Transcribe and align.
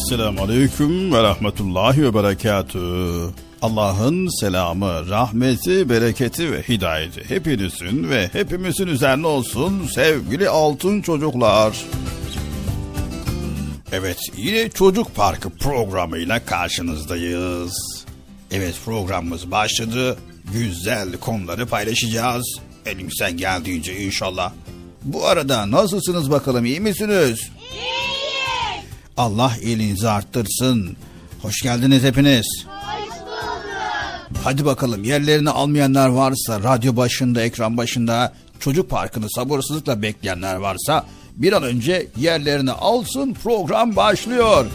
Esselamu 0.00 0.42
Aleyküm 0.42 1.12
ve 1.12 1.22
Rahmetullahi 1.22 2.02
ve 2.02 2.14
Berekatü. 2.14 2.78
Allah'ın 3.62 4.40
selamı, 4.40 5.08
rahmeti, 5.08 5.88
bereketi 5.88 6.52
ve 6.52 6.62
hidayeti 6.62 7.30
hepinizin 7.30 8.10
ve 8.10 8.28
hepimizin 8.32 8.86
üzerine 8.86 9.26
olsun 9.26 9.82
sevgili 9.94 10.48
altın 10.48 11.02
çocuklar. 11.02 11.76
Evet 13.92 14.18
yine 14.36 14.70
Çocuk 14.70 15.14
Parkı 15.14 15.50
programıyla 15.50 16.44
karşınızdayız. 16.44 18.04
Evet 18.50 18.74
programımız 18.84 19.50
başladı. 19.50 20.18
Güzel 20.52 21.12
konuları 21.12 21.66
paylaşacağız. 21.66 22.58
Elimizden 22.86 23.36
geldiğince 23.36 23.96
inşallah. 24.04 24.52
Bu 25.02 25.26
arada 25.26 25.70
nasılsınız 25.70 26.30
bakalım 26.30 26.64
iyi 26.64 26.80
misiniz? 26.80 27.50
Allah 29.16 29.52
iyiliğinizi 29.62 30.08
arttırsın. 30.08 30.96
Hoş 31.42 31.62
geldiniz 31.62 32.02
hepiniz. 32.02 32.46
Hoş 32.66 33.10
bulduk. 33.20 33.30
Hadi 34.44 34.64
bakalım 34.64 35.04
yerlerini 35.04 35.50
almayanlar 35.50 36.08
varsa 36.08 36.62
radyo 36.62 36.96
başında 36.96 37.42
ekran 37.42 37.76
başında 37.76 38.32
çocuk 38.60 38.90
parkını 38.90 39.26
sabırsızlıkla 39.30 40.02
bekleyenler 40.02 40.54
varsa 40.54 41.06
bir 41.36 41.52
an 41.52 41.62
önce 41.62 42.06
yerlerini 42.16 42.72
alsın 42.72 43.34
program 43.34 43.96
başlıyor. 43.96 44.66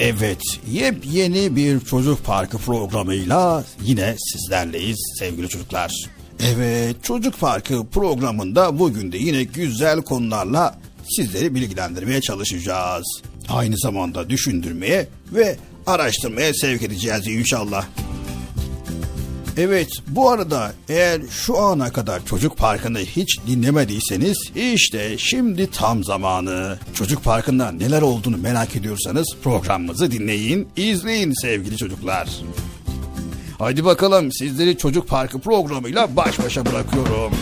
Evet, 0.00 0.42
yepyeni 0.70 1.56
bir 1.56 1.80
çocuk 1.80 2.24
parkı 2.24 2.58
programıyla 2.58 3.64
yine 3.82 4.16
sizlerleyiz 4.18 5.16
sevgili 5.18 5.48
çocuklar. 5.48 5.92
Evet 6.40 6.96
Çocuk 7.02 7.40
Parkı 7.40 7.86
programında 7.86 8.78
bugün 8.78 9.12
de 9.12 9.18
yine 9.18 9.44
güzel 9.44 10.02
konularla 10.02 10.78
sizleri 11.08 11.54
bilgilendirmeye 11.54 12.20
çalışacağız. 12.20 13.22
Aynı 13.48 13.78
zamanda 13.78 14.30
düşündürmeye 14.30 15.08
ve 15.32 15.56
araştırmaya 15.86 16.54
sevk 16.54 16.82
edeceğiz 16.82 17.26
inşallah. 17.26 17.86
Evet 19.56 19.88
bu 20.08 20.30
arada 20.30 20.72
eğer 20.88 21.20
şu 21.30 21.58
ana 21.58 21.92
kadar 21.92 22.26
Çocuk 22.26 22.56
Parkı'nı 22.56 22.98
hiç 22.98 23.40
dinlemediyseniz 23.46 24.38
işte 24.56 25.18
şimdi 25.18 25.70
tam 25.70 26.04
zamanı. 26.04 26.78
Çocuk 26.94 27.24
Parkı'nda 27.24 27.72
neler 27.72 28.02
olduğunu 28.02 28.36
merak 28.36 28.76
ediyorsanız 28.76 29.26
programımızı 29.42 30.10
dinleyin, 30.10 30.68
izleyin 30.76 31.32
sevgili 31.42 31.76
çocuklar. 31.76 32.28
Hadi 33.58 33.84
bakalım 33.84 34.32
sizleri 34.32 34.78
Çocuk 34.78 35.08
Parkı 35.08 35.38
programıyla 35.40 36.16
baş 36.16 36.38
başa 36.44 36.66
bırakıyorum. 36.66 37.32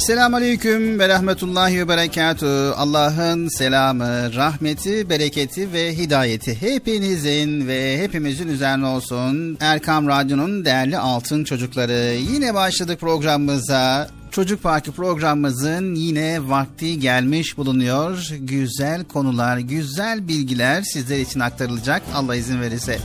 Esselamu 0.00 0.36
Aleyküm 0.36 0.98
ve 0.98 1.08
Rahmetullahi 1.08 1.78
ve 1.78 1.88
Berekatü. 1.88 2.46
Allah'ın 2.76 3.48
selamı, 3.48 4.34
rahmeti, 4.34 5.10
bereketi 5.10 5.72
ve 5.72 5.96
hidayeti 5.96 6.60
hepinizin 6.60 7.68
ve 7.68 7.98
hepimizin 8.02 8.48
üzerine 8.48 8.86
olsun. 8.86 9.56
Erkam 9.60 10.08
Radyo'nun 10.08 10.64
değerli 10.64 10.98
altın 10.98 11.44
çocukları. 11.44 12.16
Yine 12.32 12.54
başladık 12.54 13.00
programımıza. 13.00 14.10
Çocuk 14.30 14.62
Parkı 14.62 14.92
programımızın 14.92 15.94
yine 15.94 16.48
vakti 16.48 17.00
gelmiş 17.00 17.56
bulunuyor. 17.56 18.28
Güzel 18.38 19.04
konular, 19.04 19.58
güzel 19.58 20.28
bilgiler 20.28 20.82
sizler 20.82 21.18
için 21.18 21.40
aktarılacak 21.40 22.02
Allah 22.14 22.36
izin 22.36 22.60
verirse. 22.60 22.98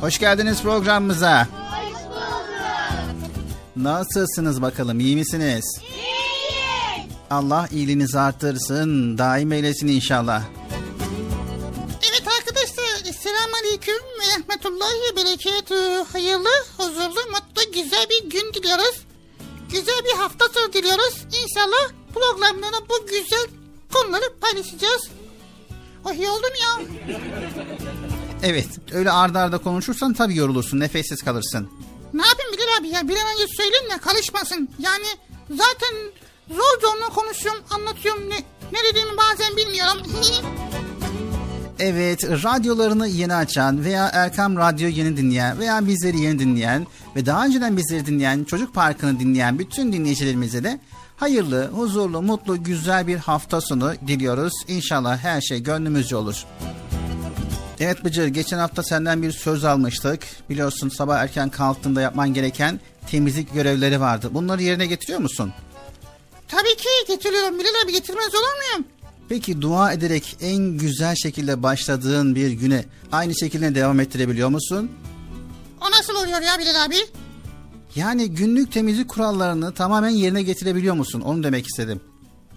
Hoş 0.00 0.18
geldiniz 0.18 0.62
programımıza. 0.62 1.61
Nasılsınız 3.76 4.62
bakalım 4.62 5.00
iyi 5.00 5.16
misiniz? 5.16 5.64
İyi. 5.96 6.12
Allah 7.30 7.68
iyiliğinizi 7.70 8.18
arttırsın 8.18 9.18
daim 9.18 9.52
eylesin 9.52 9.88
inşallah. 9.88 10.42
Evet 12.10 12.22
arkadaşlar 12.38 13.08
Esselamu 13.08 13.54
Aleyküm 13.62 13.94
ve 13.94 14.24
Rahmetullahi 14.32 14.96
ve 15.12 15.16
Berekatü. 15.16 16.04
Hayırlı, 16.12 16.48
huzurlu, 16.76 17.20
mutlu, 17.30 17.72
güzel 17.74 18.06
bir 18.10 18.30
gün 18.30 18.52
diliyoruz. 18.54 19.00
Güzel 19.70 20.00
bir 20.04 20.18
hafta 20.18 20.44
sonu 20.48 20.72
diliyoruz. 20.72 21.14
İnşallah 21.42 21.90
programlarda 22.14 22.76
bu 22.88 23.06
güzel 23.06 23.46
konuları 23.92 24.34
paylaşacağız. 24.40 25.08
Oh 26.04 26.12
iyi 26.12 26.28
oldum 26.28 26.50
ya. 26.62 26.86
Evet 28.42 28.68
öyle 28.92 29.10
ardarda 29.10 29.40
arda 29.40 29.58
konuşursan 29.58 30.12
tabii 30.14 30.36
yorulursun 30.36 30.80
nefessiz 30.80 31.22
kalırsın. 31.22 31.68
Ne 32.14 32.26
yapayım 32.26 32.41
Bilal 32.62 32.80
abi 32.80 32.88
ya 32.88 33.08
bir 33.08 33.16
an 33.16 33.26
önce 33.34 33.46
söyleyeyim 33.56 33.90
de 33.90 33.98
karışmasın. 33.98 34.68
Yani 34.78 35.06
zaten 35.50 35.94
zor 36.50 36.80
zorla 36.80 37.08
konuşuyorum 37.08 37.62
anlatıyorum 37.70 38.30
ne, 38.30 38.36
ne 38.72 38.78
dediğimi 38.90 39.16
bazen 39.16 39.56
bilmiyorum. 39.56 40.02
Evet, 41.78 42.24
radyolarını 42.24 43.08
yeni 43.08 43.34
açan 43.34 43.84
veya 43.84 44.10
Erkam 44.12 44.56
Radyo 44.56 44.88
yeni 44.88 45.16
dinleyen 45.16 45.58
veya 45.58 45.86
bizleri 45.86 46.20
yeni 46.20 46.38
dinleyen 46.38 46.86
ve 47.16 47.26
daha 47.26 47.46
önceden 47.46 47.76
bizleri 47.76 48.06
dinleyen, 48.06 48.44
Çocuk 48.44 48.74
Parkı'nı 48.74 49.20
dinleyen 49.20 49.58
bütün 49.58 49.92
dinleyicilerimize 49.92 50.64
de 50.64 50.80
hayırlı, 51.16 51.68
huzurlu, 51.68 52.22
mutlu, 52.22 52.64
güzel 52.64 53.06
bir 53.06 53.16
hafta 53.16 53.60
sonu 53.60 53.92
diliyoruz. 54.06 54.52
İnşallah 54.68 55.18
her 55.18 55.40
şey 55.40 55.62
gönlümüzce 55.62 56.16
olur. 56.16 56.44
Evet 57.82 58.04
Bıcır 58.04 58.26
geçen 58.26 58.58
hafta 58.58 58.82
senden 58.82 59.22
bir 59.22 59.32
söz 59.32 59.64
almıştık. 59.64 60.20
Biliyorsun 60.50 60.88
sabah 60.88 61.18
erken 61.18 61.50
kalktığında 61.50 62.00
yapman 62.00 62.34
gereken 62.34 62.80
temizlik 63.10 63.54
görevleri 63.54 64.00
vardı. 64.00 64.30
Bunları 64.32 64.62
yerine 64.62 64.86
getiriyor 64.86 65.20
musun? 65.20 65.52
Tabii 66.48 66.76
ki 66.76 66.88
getiriyorum 67.08 67.58
Bilal 67.58 67.84
abi 67.84 67.92
getirmez 67.92 68.34
olur 68.34 68.54
muyum? 68.62 68.86
Peki 69.28 69.62
dua 69.62 69.92
ederek 69.92 70.36
en 70.40 70.56
güzel 70.56 71.14
şekilde 71.14 71.62
başladığın 71.62 72.34
bir 72.34 72.50
güne 72.50 72.84
aynı 73.12 73.38
şekilde 73.38 73.74
devam 73.74 74.00
ettirebiliyor 74.00 74.48
musun? 74.48 74.90
O 75.80 75.90
nasıl 75.90 76.14
oluyor 76.14 76.42
ya 76.42 76.58
Bilal 76.58 76.84
abi? 76.84 76.96
Yani 77.96 78.30
günlük 78.30 78.72
temizlik 78.72 79.08
kurallarını 79.08 79.74
tamamen 79.74 80.10
yerine 80.10 80.42
getirebiliyor 80.42 80.94
musun? 80.94 81.20
Onu 81.20 81.42
demek 81.42 81.66
istedim. 81.66 82.00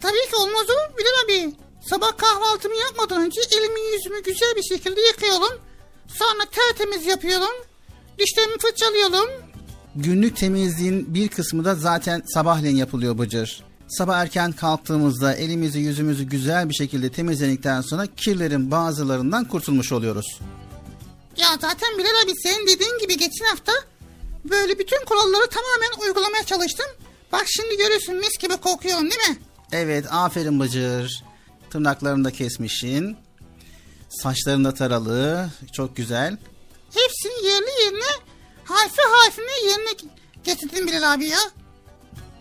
Tabii 0.02 0.30
ki 0.30 0.36
olmaz 0.36 0.66
olur 0.70 0.98
Bilal 0.98 1.26
abi. 1.26 1.65
Sabah 1.90 2.18
kahvaltımı 2.18 2.76
yapmadan 2.76 3.22
önce 3.22 3.42
elimi 3.52 3.80
yüzümü 3.94 4.24
güzel 4.24 4.54
bir 4.56 4.64
şekilde 4.64 5.02
yıkayalım. 5.02 5.54
Sonra 6.08 6.46
tertemiz 6.52 7.06
yapıyorum. 7.06 7.56
Dişlerimi 8.20 8.58
fırçalıyorum. 8.58 9.30
Günlük 9.96 10.38
temizliğin 10.38 11.14
bir 11.14 11.28
kısmı 11.28 11.66
da 11.66 11.76
zaten 11.76 12.24
sabahleyin 12.34 12.76
yapılıyor 12.76 13.18
Bıcır. 13.18 13.64
Sabah 13.88 14.18
erken 14.18 14.52
kalktığımızda 14.52 15.34
elimizi 15.34 15.80
yüzümüzü 15.80 16.24
güzel 16.24 16.70
bir 16.70 16.74
şekilde 16.74 17.12
temizledikten 17.12 17.82
sonra 17.82 18.08
kirlerin 18.18 18.72
bazılarından 18.72 19.46
kurtulmuş 19.46 19.92
oluyoruz. 19.92 20.40
Ya 21.38 21.48
zaten 21.62 21.98
Bilal 21.98 22.24
abi 22.24 22.32
senin 22.44 22.68
dediğin 22.68 23.00
gibi 23.00 23.18
geçen 23.18 23.46
hafta 23.46 23.72
böyle 24.50 24.80
bütün 24.80 25.06
kuralları 25.06 25.50
tamamen 25.50 26.08
uygulamaya 26.08 26.44
çalıştım. 26.44 26.86
Bak 27.32 27.44
şimdi 27.48 27.78
görüyorsun 27.78 28.16
mis 28.16 28.38
gibi 28.40 28.58
kokuyorum 28.58 29.04
değil 29.12 29.30
mi? 29.30 29.38
Evet 29.72 30.06
aferin 30.12 30.60
Bıcır. 30.60 31.24
Tırnaklarını 31.70 32.24
da 32.26 32.32
kesmişsin. 32.32 33.18
Saçların 34.10 34.66
da 34.66 34.74
taralı. 34.74 35.50
Çok 35.74 35.96
güzel. 35.96 36.38
Hepsini 36.94 37.46
yerli 37.46 37.84
yerine 37.86 38.12
harfi 38.64 39.02
harfine 39.12 39.70
yerine 39.70 40.12
getirdim 40.44 40.88
Bilal 40.88 41.14
abi 41.14 41.26
ya. 41.26 41.40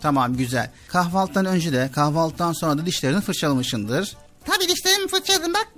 Tamam 0.03 0.37
güzel. 0.37 0.71
Kahvaltıdan 0.89 1.47
önce 1.47 1.73
de 1.73 1.91
kahvaltıdan 1.95 2.53
sonra 2.53 2.79
da 2.79 2.87
dişlerini 2.87 3.21
fırçalamışsındır. 3.21 4.17
Tabii 4.45 4.69
dişlerimi 4.69 5.09
fırçaladım 5.09 5.53
bak. 5.55 5.69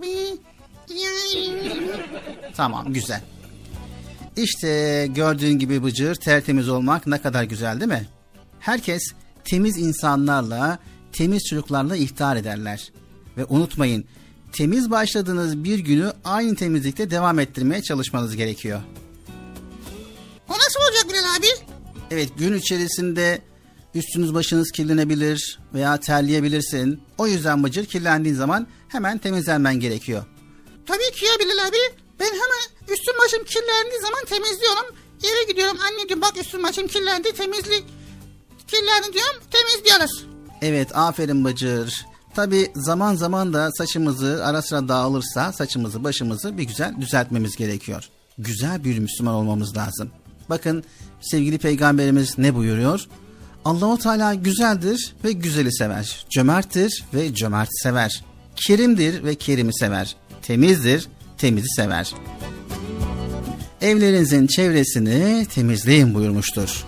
Tamam 2.57 2.93
güzel. 2.93 3.21
İşte 4.37 5.07
gördüğün 5.11 5.59
gibi 5.59 5.83
Bıcır 5.85 6.15
tertemiz 6.15 6.69
olmak 6.69 7.07
ne 7.07 7.23
kadar 7.23 7.43
güzel 7.45 7.81
değil 7.81 7.91
mi? 7.93 8.07
Herkes 8.61 9.03
temiz 9.45 9.79
insanlarla, 9.79 10.79
temiz 11.13 11.45
çocuklarla 11.45 11.97
ihtar 11.97 12.37
ederler. 12.37 12.93
Ve 13.37 13.45
unutmayın 13.45 14.05
temiz 14.53 14.91
başladığınız 14.91 15.65
bir 15.65 15.79
günü 15.79 16.13
aynı 16.25 16.57
temizlikte 16.57 17.11
devam 17.11 17.39
ettirmeye 17.39 17.83
çalışmanız 17.83 18.37
gerekiyor. 18.37 18.81
O 20.49 20.53
nasıl 20.53 20.81
olacak 20.81 21.05
Bilal 21.09 21.37
abi? 21.39 21.47
Evet 22.11 22.29
gün 22.39 22.55
içerisinde 22.55 23.43
üstünüz 23.95 24.35
başınız 24.35 24.71
kirlenebilir 24.71 25.59
veya 25.75 26.01
terleyebilirsin. 26.01 27.01
O 27.19 27.27
yüzden 27.27 27.65
Bıcır 27.65 27.87
kirlendiğin 27.87 28.35
zaman 28.35 28.67
hemen 28.89 29.19
temizlenmen 29.19 29.81
gerekiyor. 29.81 30.25
Tabii 30.87 31.11
ki 31.15 31.25
ya 31.25 31.33
Bilal 31.41 31.69
abi. 31.69 31.77
Ben 32.21 32.27
hemen 32.27 32.95
üstüm 32.95 33.15
başım 33.25 33.45
kirlendiği 33.45 34.01
zaman 34.03 34.25
temizliyorum. 34.27 34.97
Eve 35.25 35.53
gidiyorum 35.53 35.79
anneciğim 35.81 36.21
bak 36.21 36.37
üstüm 36.41 36.63
başım 36.63 36.87
kirlendi 36.87 37.33
temizlik 37.33 37.85
kirlendi 38.67 39.13
diyorum 39.13 39.43
temizliyoruz. 39.51 40.27
Evet 40.63 40.97
aferin 40.97 41.45
Bıcır. 41.45 42.07
Tabi 42.37 42.71
zaman 42.75 43.15
zaman 43.15 43.53
da 43.53 43.71
saçımızı 43.73 44.43
ara 44.45 44.63
sıra 44.63 44.89
dağılırsa 44.89 45.53
saçımızı 45.53 46.05
başımızı 46.05 46.59
bir 46.59 46.63
güzel 46.63 46.95
düzeltmemiz 47.01 47.57
gerekiyor. 47.57 48.09
Güzel 48.39 48.85
bir 48.85 48.99
Müslüman 48.99 49.35
olmamız 49.35 49.77
lazım. 49.77 50.11
Bakın 50.51 50.85
sevgili 51.21 51.59
peygamberimiz 51.59 52.39
ne 52.39 52.55
buyuruyor? 52.55 53.07
Allahu 53.65 53.99
Teala 53.99 54.35
güzeldir 54.35 55.15
ve 55.25 55.33
güzeli 55.33 55.73
sever. 55.73 56.27
Cömerttir 56.31 57.05
ve 57.15 57.35
cömert 57.35 57.69
sever. 57.73 58.25
Kerimdir 58.57 59.25
ve 59.25 59.35
kerimi 59.35 59.75
sever. 59.75 60.17
Temizdir, 60.43 61.09
temizi 61.39 61.69
sever. 61.77 62.15
Evlerinizin 63.81 64.47
çevresini 64.47 65.47
temizleyin 65.47 66.15
buyurmuştur. 66.15 66.85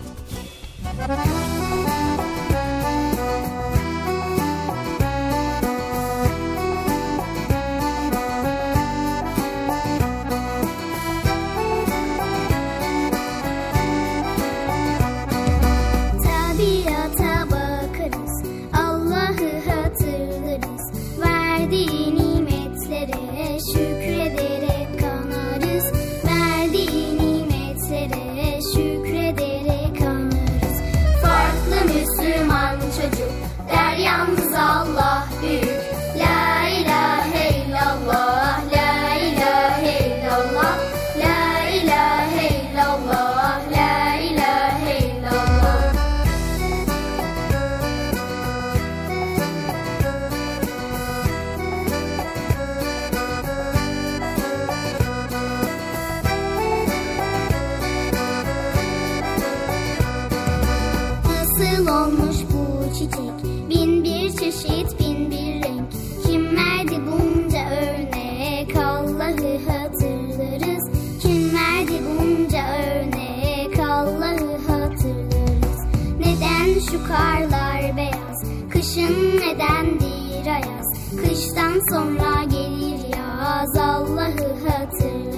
Tabiata 0.84 1.57
Nasıl 61.68 61.88
olmuş 61.88 62.36
bu 62.52 62.94
çiçek? 62.94 63.68
Bin 63.70 64.04
bir 64.04 64.30
çeşit, 64.30 65.00
bin 65.00 65.30
bir 65.30 65.62
renk. 65.62 65.90
Kim 66.26 66.56
verdi 66.56 67.00
bunca 67.06 67.70
örnek? 67.70 68.76
Allah'ı 68.76 69.58
hatırlarız. 69.68 70.90
Kim 71.22 71.54
verdi 71.54 72.02
bunca 72.08 72.58
örnek? 72.58 73.78
Allah'ı 73.78 74.56
hatırlarız. 74.68 75.80
Neden 76.18 76.80
şu 76.90 77.08
karlar 77.08 77.96
beyaz? 77.96 78.42
Kışın 78.70 79.36
nedendir 79.36 80.46
ayaz? 80.46 80.86
Kıştan 81.20 81.80
sonra 81.90 82.44
gelir 82.44 83.16
yaz. 83.16 83.76
Allah'ı 83.76 84.68
hatırlarız. 84.68 85.37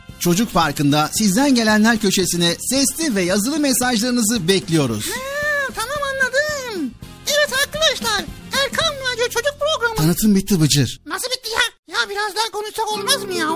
Çocuk 0.21 0.53
Parkı'nda 0.53 1.09
sizden 1.13 1.55
gelenler 1.55 1.97
köşesine 1.97 2.55
sesli 2.59 3.15
ve 3.15 3.21
yazılı 3.21 3.59
mesajlarınızı 3.59 4.47
bekliyoruz. 4.47 5.09
Ha, 5.09 5.73
tamam 5.75 5.97
anladım. 6.11 6.91
Evet 7.27 7.53
arkadaşlar 7.65 8.25
Erkan 8.63 8.93
Radyo 9.13 9.23
Çocuk 9.29 9.53
Programı. 9.59 9.95
Tanıtım 9.95 10.35
bitti 10.35 10.61
Bıcır. 10.61 11.01
Nasıl 11.05 11.27
bitti 11.27 11.49
ya? 11.49 11.95
Ya 11.95 12.09
biraz 12.09 12.35
daha 12.35 12.51
konuşsak 12.51 12.87
olmaz 12.87 13.23
mı 13.23 13.33
ya? 13.33 13.47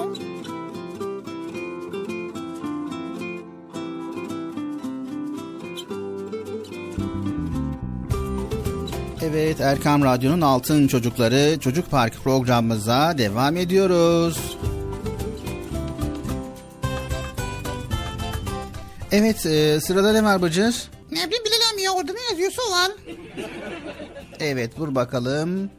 Evet 9.22 9.62
Erkam 9.62 10.04
Radyo'nun 10.04 10.42
Altın 10.42 10.88
Çocukları 10.88 11.60
Çocuk 11.60 11.92
Parkı 11.92 12.18
programımıza 12.18 13.18
devam 13.18 13.58
ediyoruz. 13.58 14.38
Evet 19.18 19.46
e, 19.46 19.82
sırada 19.82 20.12
ne 20.12 20.24
var 20.24 20.42
Bıcır? 20.42 20.76
Ne 21.12 21.28
bileyim 21.28 21.64
abi 21.74 21.82
ya 21.82 21.92
orada 21.92 22.14
ne 22.14 22.22
yazıyorsa 22.30 22.62
o 22.62 22.72
var. 22.72 22.92
Evet 24.40 24.80
vur 24.80 24.96
bakalım. 24.96 25.72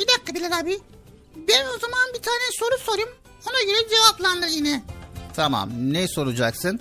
Bir 0.00 0.06
dakika 0.08 0.34
Bilal 0.34 0.58
abi. 0.58 0.78
Ben 1.36 1.66
o 1.76 1.78
zaman 1.78 2.08
bir 2.14 2.22
tane 2.22 2.42
soru 2.58 2.78
sorayım. 2.78 3.08
Ona 3.50 3.62
göre 3.62 3.88
cevaplandır 3.90 4.48
yine. 4.48 4.82
Tamam 5.36 5.70
ne 5.78 6.08
soracaksın? 6.08 6.80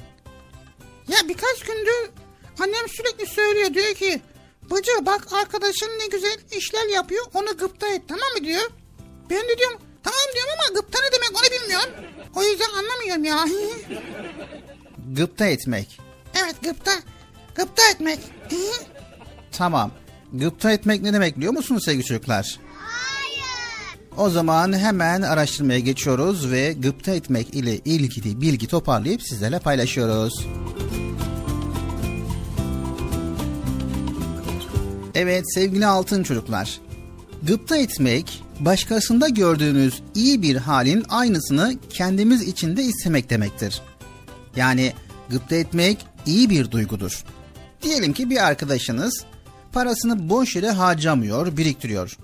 Ya 1.08 1.18
birkaç 1.28 1.60
gündür 1.60 2.10
annem 2.60 2.90
sürekli 2.90 3.26
söylüyor 3.26 3.74
diyor 3.74 3.94
ki 3.94 4.22
Bıcı 4.72 5.06
bak 5.06 5.34
arkadaşın 5.34 5.90
ne 6.00 6.08
güzel 6.08 6.38
işler 6.52 6.88
yapıyor 6.88 7.26
onu 7.34 7.58
gıpta 7.58 7.88
et 7.88 8.02
tamam 8.08 8.28
mı 8.38 8.46
diyor. 8.46 8.72
Ben 9.30 9.42
de 9.50 9.58
diyorum 9.58 9.80
tamam 10.04 10.28
diyorum 10.34 10.52
ama 10.60 10.80
gıpta 10.80 11.00
ne 11.00 11.12
demek 11.12 11.32
onu 11.32 11.62
bilmiyorum. 11.62 11.90
O 12.36 12.44
yüzden 12.44 12.70
anlamıyorum 12.70 13.24
ya. 13.24 13.46
Gıpta 15.16 15.46
etmek. 15.46 16.00
evet 16.44 16.56
gıpta. 16.64 16.92
Gıpta 17.56 17.84
etmek. 17.94 18.20
Tamam. 19.52 19.92
Gıpta 20.34 20.72
etmek 20.72 21.02
ne 21.02 21.14
demek 21.14 21.38
biliyor 21.38 21.54
musunuz 21.54 21.84
sevgili 21.86 22.06
çocuklar? 22.06 22.60
O 24.18 24.30
zaman 24.30 24.78
hemen 24.78 25.22
araştırmaya 25.22 25.80
geçiyoruz 25.80 26.52
ve 26.52 26.74
gıpta 26.74 27.12
etmek 27.12 27.56
ile 27.56 27.78
ilgili 27.78 28.42
bilgi 28.42 28.68
toparlayıp 28.68 29.22
sizlerle 29.24 29.60
paylaşıyoruz. 29.60 30.48
Evet 35.16 35.54
sevgili 35.54 35.86
altın 35.86 36.24
çocuklar. 36.24 36.80
Gıpta 37.44 37.78
etmek, 37.78 38.44
başkasında 38.60 39.30
gördüğünüz 39.30 40.02
iyi 40.16 40.42
bir 40.42 40.56
halin 40.56 41.06
aynısını 41.10 41.76
kendimiz 41.90 42.42
için 42.42 42.78
de 42.78 42.84
istemek 42.84 43.30
demektir. 43.30 43.82
Yani 44.56 44.94
gıpta 45.34 45.56
etmek 45.56 46.06
iyi 46.26 46.50
bir 46.50 46.72
duygudur. 46.72 47.24
Diyelim 47.82 48.14
ki 48.14 48.30
bir 48.30 48.48
arkadaşınız 48.48 49.26
parasını 49.74 50.30
boş 50.30 50.56
yere 50.56 50.70
harcamıyor, 50.70 51.58
biriktiriyor. 51.58 52.18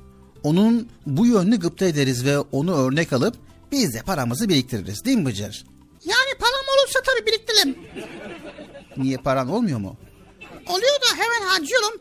Onun 0.43 0.89
bu 1.05 1.25
yönünü 1.25 1.59
gıpta 1.59 1.85
ederiz 1.85 2.25
ve 2.25 2.39
onu 2.39 2.75
örnek 2.75 3.13
alıp 3.13 3.35
biz 3.71 3.93
de 3.93 4.01
paramızı 4.01 4.49
biriktiririz 4.49 5.05
değil 5.05 5.17
mi 5.17 5.25
Bıcır? 5.25 5.65
Yani 6.05 6.37
param 6.39 6.65
olursa 6.77 6.99
tabii 7.05 7.25
biriktiririm. 7.27 7.75
Niye 8.97 9.17
paran 9.17 9.49
olmuyor 9.49 9.79
mu? 9.79 9.97
Oluyor 10.67 11.01
da 11.01 11.17
hemen 11.17 11.47
harcıyorum. 11.49 11.93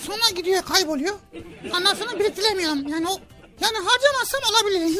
Sonra 0.00 0.30
gidiyor 0.36 0.62
kayboluyor. 0.62 1.14
Ondan 1.76 1.94
sonra 1.94 2.18
biriktiremiyorum. 2.18 2.88
Yani 2.88 3.08
o 3.08 3.18
Yani 3.60 3.76
harcamazsam 3.76 4.40
olabilir. 4.50 4.98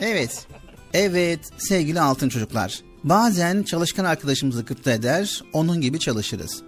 evet. 0.00 0.46
Evet 0.92 1.40
sevgili 1.58 2.00
altın 2.00 2.28
çocuklar. 2.28 2.80
Bazen 3.06 3.62
çalışkan 3.62 4.04
arkadaşımızı 4.04 4.62
gıpta 4.62 4.92
eder, 4.92 5.42
onun 5.52 5.80
gibi 5.80 5.98
çalışırız. 5.98 6.62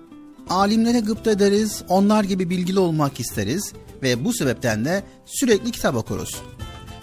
Alimlere 0.49 1.01
gıpta 1.01 1.31
ederiz, 1.31 1.83
onlar 1.89 2.25
gibi 2.25 2.51
bilgili 2.51 2.79
olmak 2.79 3.21
isteriz 3.21 3.73
ve 4.03 4.25
bu 4.25 4.33
sebepten 4.33 4.85
de 4.85 5.03
sürekli 5.27 5.71
kitap 5.71 5.95
okuruz. 5.95 6.43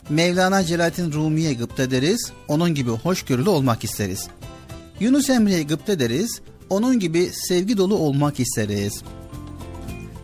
Mevlana 0.10 0.63
Celaleddin 0.63 1.12
Rumi'ye 1.12 1.54
gıpta 1.54 1.84
ederiz, 1.84 2.32
onun 2.48 2.76
gibi 2.76 2.89
hoşgörülü 2.91 3.50
olmak 3.50 3.84
isteriz. 3.84 4.28
Yunus 5.00 5.30
Emre'ye 5.30 5.63
gıpta 5.63 5.93
ederiz, 5.93 6.41
onun 6.69 7.00
gibi 7.00 7.32
sevgi 7.48 7.78
dolu 7.78 7.95
olmak 7.95 8.39
isteriz. 8.39 9.04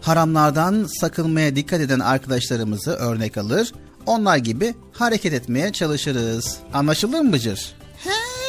Haramlardan 0.01 0.87
sakınmaya 0.99 1.55
dikkat 1.55 1.81
eden 1.81 1.99
arkadaşlarımızı 1.99 2.91
örnek 2.91 3.37
alır, 3.37 3.73
onlar 4.05 4.37
gibi 4.37 4.75
hareket 4.91 5.33
etmeye 5.33 5.71
çalışırız. 5.71 6.57
Anlaşılır 6.73 7.21
mı 7.21 7.33
Bıcır? 7.33 7.73
He 8.03 8.40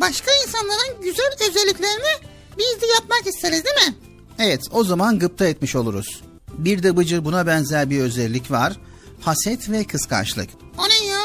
başka 0.00 0.30
insanların 0.46 1.02
güzel 1.02 1.30
özelliklerini 1.50 2.26
biz 2.58 2.82
de 2.82 2.86
yapmak 2.86 3.26
isteriz 3.26 3.64
değil 3.64 3.88
mi? 3.88 3.94
Evet 4.38 4.60
o 4.72 4.84
zaman 4.84 5.18
gıpta 5.18 5.46
etmiş 5.46 5.76
oluruz. 5.76 6.22
Bir 6.58 6.82
de 6.82 6.96
Bıcır 6.96 7.24
buna 7.24 7.46
benzer 7.46 7.90
bir 7.90 8.00
özellik 8.00 8.50
var. 8.50 8.76
Haset 9.20 9.70
ve 9.70 9.84
kıskançlık. 9.84 10.50
O 10.78 10.88
ne 10.88 11.06
ya? 11.06 11.20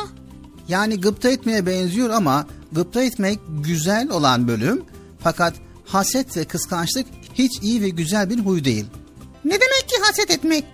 Yani 0.67 1.01
gıpta 1.01 1.29
etmeye 1.29 1.65
benziyor 1.65 2.09
ama 2.09 2.47
gıpta 2.71 3.03
etmek 3.03 3.39
güzel 3.49 4.09
olan 4.09 4.47
bölüm 4.47 4.83
fakat 5.19 5.53
haset 5.85 6.37
ve 6.37 6.45
kıskançlık 6.45 7.07
hiç 7.33 7.51
iyi 7.61 7.81
ve 7.81 7.89
güzel 7.89 8.29
bir 8.29 8.39
huy 8.39 8.63
değil. 8.63 8.85
Ne 9.45 9.51
demek 9.53 9.89
ki 9.89 9.95
haset 10.01 10.31
etmek? 10.31 10.65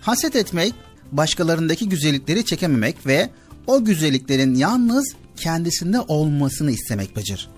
Haset 0.00 0.36
etmek 0.36 0.74
başkalarındaki 1.12 1.88
güzellikleri 1.88 2.44
çekememek 2.44 3.06
ve 3.06 3.30
o 3.66 3.84
güzelliklerin 3.84 4.54
yalnız 4.54 5.14
kendisinde 5.36 6.00
olmasını 6.00 6.70
istemek 6.70 7.16
Bıcır. 7.16 7.48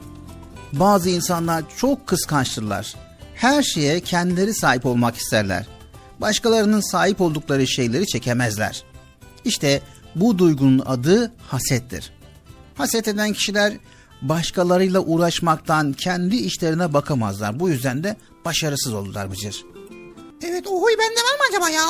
Bazı 0.72 1.10
insanlar 1.10 1.64
çok 1.76 2.06
kıskançtırlar. 2.06 2.94
Her 3.34 3.62
şeye 3.62 4.00
kendileri 4.00 4.54
sahip 4.54 4.86
olmak 4.86 5.16
isterler. 5.16 5.66
Başkalarının 6.20 6.90
sahip 6.90 7.20
oldukları 7.20 7.66
şeyleri 7.66 8.06
çekemezler. 8.06 8.82
İşte 9.44 9.82
bu 10.14 10.38
duygunun 10.38 10.82
adı 10.86 11.32
hasettir. 11.46 12.12
Haset 12.74 13.08
eden 13.08 13.32
kişiler 13.32 13.72
başkalarıyla 14.22 15.00
uğraşmaktan 15.00 15.92
kendi 15.92 16.36
işlerine 16.36 16.92
bakamazlar. 16.92 17.60
Bu 17.60 17.68
yüzden 17.68 18.04
de 18.04 18.16
başarısız 18.44 18.94
olurlar 18.94 19.30
Bıcır. 19.30 19.64
Evet 20.44 20.66
o 20.66 20.82
huy 20.82 20.92
bende 20.92 21.20
var 21.20 21.38
mı 21.38 21.44
acaba 21.50 21.70
ya? 21.70 21.84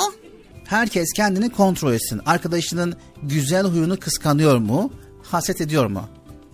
Herkes 0.65 1.13
kendini 1.17 1.51
kontrol 1.51 1.93
etsin. 1.93 2.21
Arkadaşının 2.27 2.97
güzel 3.23 3.65
huyunu 3.67 4.01
kıskanıyor 4.01 4.57
mu, 4.57 4.93
haset 5.33 5.61
ediyor 5.61 5.87
mu? 5.87 6.09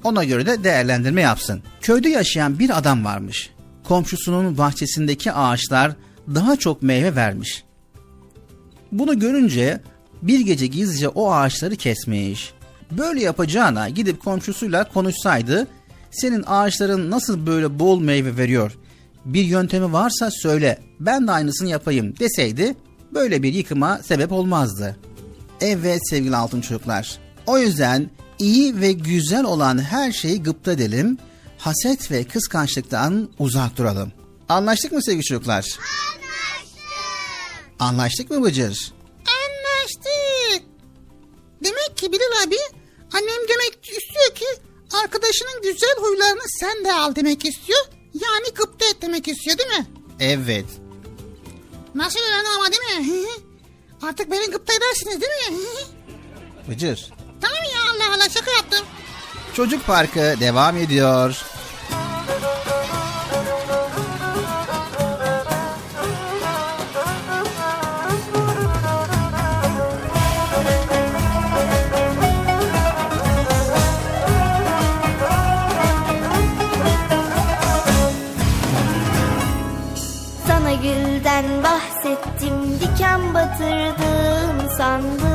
Ona 0.05 0.25
göre 0.25 0.47
de 0.47 0.65
değerlendirme 0.65 1.21
yapsın. 1.21 1.63
Köyde 1.81 2.09
yaşayan 2.09 2.59
bir 2.59 2.79
adam 2.79 3.05
varmış. 3.05 3.51
Komşusunun 3.85 4.59
bahçesindeki 4.59 5.33
ağaçlar 5.33 5.93
daha 6.35 6.57
çok 6.57 6.83
meyve 6.83 7.17
vermiş. 7.17 7.65
Bunu 8.93 9.19
görünce 9.19 9.81
bir 10.23 10.41
gece 10.41 10.67
gizlice 10.67 11.09
o 11.09 11.33
ağaçları 11.33 11.77
kesmiş. 11.77 12.53
Böyle 12.91 13.23
yapacağına 13.23 13.89
gidip 13.89 14.25
komşusuyla 14.25 14.89
konuşsaydı, 14.89 15.67
senin 16.11 16.45
ağaçların 16.47 17.11
nasıl 17.11 17.47
böyle 17.47 17.79
bol 17.79 18.01
meyve 18.01 18.37
veriyor? 18.37 18.79
Bir 19.25 19.43
yöntemi 19.45 19.93
varsa 19.93 20.31
söyle, 20.31 20.79
ben 21.01 21.27
de 21.27 21.33
aynısını 21.33 21.69
yapayım 21.69 22.15
deseydi, 22.19 22.75
böyle 23.15 23.43
bir 23.43 23.53
yıkıma 23.53 23.99
sebep 23.99 24.33
olmazdı. 24.33 24.97
Evet 25.61 26.01
sevgili 26.11 26.37
altın 26.37 26.61
çocuklar. 26.61 27.19
O 27.47 27.59
yüzden 27.59 28.11
iyi 28.39 28.81
ve 28.81 28.93
güzel 28.93 29.45
olan 29.45 29.83
her 29.85 30.13
şeyi 30.13 30.43
gıpta 30.43 30.73
edelim, 30.73 31.19
haset 31.59 32.11
ve 32.11 32.25
kıskançlıktan 32.25 33.31
uzak 33.39 33.77
duralım. 33.77 34.13
Anlaştık 34.49 34.93
mı 34.93 35.03
sevgili 35.05 35.25
çocuklar? 35.25 35.79
Anlaştık. 35.79 36.85
Anlaştık 37.79 38.31
mı 38.31 38.43
Bıcır? 38.45 38.93
Anlaştık. 39.27 40.69
Demek 41.65 41.97
ki 41.97 42.13
Bilal 42.13 42.43
abi 42.47 42.57
annem 43.13 43.49
demek 43.49 43.79
istiyor 43.83 44.35
ki 44.35 44.45
arkadaşının 45.03 45.63
güzel 45.63 45.95
huylarını 45.99 46.43
sen 46.61 46.85
de 46.85 46.93
al 46.93 47.17
demek 47.17 47.45
istiyor. 47.45 47.81
Yani 48.15 48.55
gıpta 48.55 48.87
et 48.87 48.97
demek 49.03 49.29
istiyor 49.29 49.59
değil 49.59 49.69
mi? 49.71 49.87
Evet. 50.21 50.67
Nasıl 51.95 52.21
yani 52.33 52.49
ama 52.59 52.67
değil 52.73 53.11
mi? 53.13 53.27
Artık 54.03 54.31
beni 54.31 54.47
gıpta 54.51 54.73
edersiniz 54.75 55.21
değil 55.21 55.61
mi? 55.61 55.67
Bıcır. 56.69 57.13
tamam 57.41 57.59
ya 57.74 57.74
Allah 57.95 58.15
Allah 58.15 58.29
şaka 58.29 58.51
yaptım. 58.51 58.87
Çocuk 59.55 59.87
Parkı 59.87 60.35
devam 60.41 60.77
ediyor. 60.77 61.43
Sana 80.47 80.73
gülden 80.73 81.45
bahsettim 81.63 82.81
diken 82.81 83.35
batırdım 83.35 84.69
sandım 84.79 85.34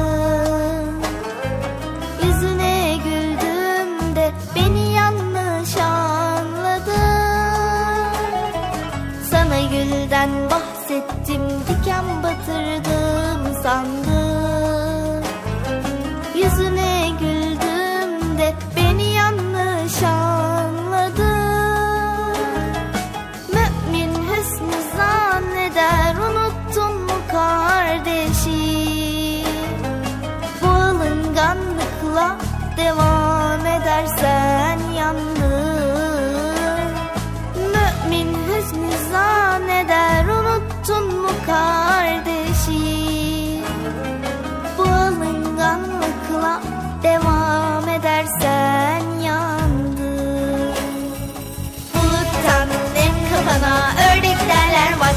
diken 12.50 12.80
batırdım 12.80 13.64
sandım 13.64 15.24
Yüzüne 16.36 17.10
güldüm 17.20 18.38
de 18.38 18.54
beni 18.76 19.14
yanlış 19.14 20.04
anladın. 20.04 21.30
Mümin 23.54 24.14
hüsnü 24.14 24.82
zanneder 24.98 26.16
unuttun 26.16 27.02
mu 27.02 27.20
kardeşim 27.32 28.60
Bu 30.62 30.68
alınganlıkla 30.68 32.38
devam 32.78 33.66
edersen 33.66 34.49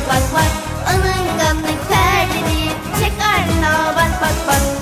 vak 0.09 0.23
vak 0.33 0.33
vak 0.35 0.53
Alınganlık 0.87 1.89
perdedir 1.89 2.73
çek 2.99 3.13
ardına 3.35 3.97
bak 3.97 4.23
bak 4.23 4.47
bak 4.47 4.82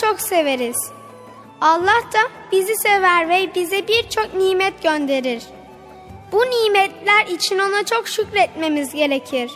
çok 0.00 0.20
severiz. 0.20 0.90
Allah 1.60 2.02
da 2.12 2.18
bizi 2.52 2.76
sever 2.76 3.28
ve 3.28 3.54
bize 3.54 3.88
birçok 3.88 4.34
nimet 4.34 4.82
gönderir. 4.82 5.42
Bu 6.32 6.38
nimetler 6.38 7.26
için 7.26 7.58
ona 7.58 7.84
çok 7.84 8.08
şükretmemiz 8.08 8.94
gerekir. 8.94 9.50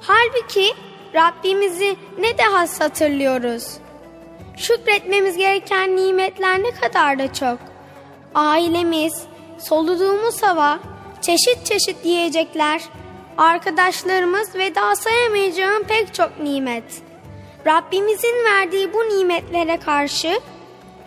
Halbuki 0.00 0.74
Rabbimizi 1.14 1.96
ne 2.18 2.38
de 2.38 2.42
has 2.42 2.80
hatırlıyoruz. 2.80 3.64
Şükretmemiz 4.56 5.36
gereken 5.36 5.96
nimetler 5.96 6.62
ne 6.62 6.70
kadar 6.70 7.18
da 7.18 7.32
çok. 7.32 7.58
Ailemiz, 8.34 9.22
soluduğumuz 9.58 10.42
hava, 10.42 10.78
çeşit 11.20 11.66
çeşit 11.66 12.04
yiyecekler, 12.04 12.82
arkadaşlarımız 13.38 14.54
ve 14.54 14.74
daha 14.74 14.96
sayamayacağım 14.96 15.82
pek 15.82 16.14
çok 16.14 16.40
nimet. 16.40 16.84
Rabbimizin 17.66 18.44
verdiği 18.44 18.92
bu 18.92 18.98
nimetlere 18.98 19.76
karşı 19.76 20.40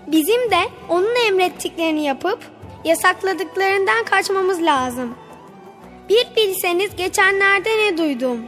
bizim 0.08 0.52
de 0.52 0.60
onun 0.90 1.28
emrettiklerini 1.28 2.04
yapıp 2.06 2.40
yasakladıklarından 2.86 4.06
kaçmamız 4.06 4.62
lazım. 4.62 5.16
Bir 6.10 6.28
bilseniz 6.36 6.96
geçenlerde 6.96 7.70
ne 7.70 7.98
duydum. 7.98 8.40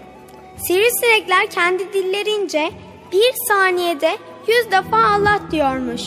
Sivrisinekler 0.58 1.48
kendi 1.50 1.93
dillerince 1.93 2.72
bir 3.12 3.34
saniyede 3.48 4.17
yüz 4.48 4.72
defa 4.72 4.98
Allah 4.98 5.39
diyormuş. 5.52 6.02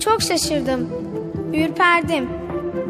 Çok 0.00 0.22
şaşırdım. 0.22 0.90
Ürperdim. 1.54 2.28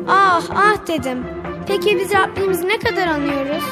Ah 0.08 0.42
ah 0.50 0.86
dedim. 0.86 1.26
Peki 1.66 1.98
biz 1.98 2.12
Rabbimizi 2.14 2.68
ne 2.68 2.78
kadar 2.78 3.06
anıyoruz? 3.06 3.64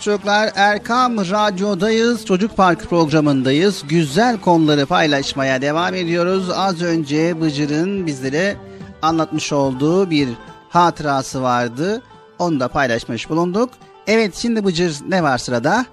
Sevgili 0.00 0.16
çocuklar 0.16 0.52
Erkam 0.54 1.18
Radyo'dayız. 1.18 2.24
Çocuk 2.24 2.56
Park 2.56 2.90
programındayız. 2.90 3.82
Güzel 3.88 4.40
konuları 4.40 4.86
paylaşmaya 4.86 5.62
devam 5.62 5.94
ediyoruz. 5.94 6.50
Az 6.50 6.82
önce 6.82 7.40
Bıcır'ın 7.40 8.06
bizlere 8.06 8.56
anlatmış 9.02 9.52
olduğu 9.52 10.10
bir 10.10 10.28
hatırası 10.68 11.42
vardı. 11.42 12.02
Onu 12.38 12.60
da 12.60 12.68
paylaşmış 12.68 13.30
bulunduk. 13.30 13.70
Evet 14.06 14.36
şimdi 14.36 14.64
Bıcır 14.64 14.96
ne 15.08 15.22
var 15.22 15.38
sırada? 15.38 15.86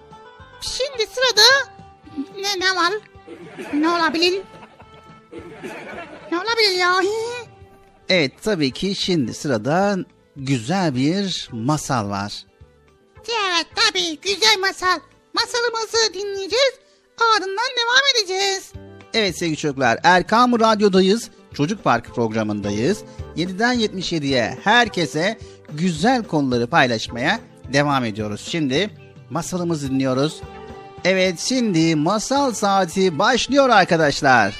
Şimdi 0.61 1.09
sırada 1.11 1.71
ne, 2.35 2.65
ne 2.65 2.75
var? 2.75 2.93
Ne 3.73 3.89
olabilir? 3.89 4.41
Ne 6.31 6.37
olabilir 6.37 6.79
ya? 6.79 6.93
Evet 8.09 8.31
tabii 8.43 8.71
ki 8.71 8.95
şimdi 8.95 9.33
sırada 9.33 9.97
güzel 10.35 10.95
bir 10.95 11.49
masal 11.51 12.09
var. 12.09 12.46
Evet 13.29 13.67
tabii 13.75 14.19
güzel 14.21 14.59
masal. 14.59 14.99
Masalımızı 15.33 16.13
dinleyeceğiz. 16.13 16.73
Ardından 17.35 17.69
devam 17.77 18.01
edeceğiz. 18.15 18.71
Evet 19.13 19.37
sevgili 19.37 19.57
çocuklar 19.57 19.99
Erkam 20.03 20.59
Radyo'dayız. 20.59 21.29
Çocuk 21.53 21.83
Park 21.83 22.15
programındayız. 22.15 23.03
7'den 23.37 23.75
77'ye 23.75 24.57
herkese 24.63 25.37
güzel 25.73 26.23
konuları 26.23 26.67
paylaşmaya 26.67 27.39
devam 27.73 28.05
ediyoruz. 28.05 28.47
Şimdi 28.51 28.89
masalımızı 29.29 29.91
dinliyoruz. 29.91 30.41
Evet 31.05 31.39
şimdi 31.39 31.95
masal 31.95 32.53
saati 32.53 33.19
başlıyor 33.19 33.69
arkadaşlar. 33.69 34.55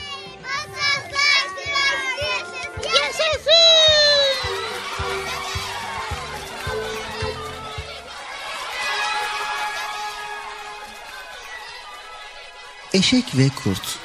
Eşek 12.94 13.38
ve 13.38 13.50
Kurt 13.64 14.00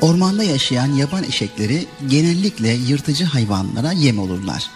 Ormanda 0.00 0.42
yaşayan 0.42 0.86
yaban 0.86 1.24
eşekleri 1.24 1.86
genellikle 2.08 2.68
yırtıcı 2.68 3.24
hayvanlara 3.24 3.92
yem 3.92 4.18
olurlar. 4.18 4.70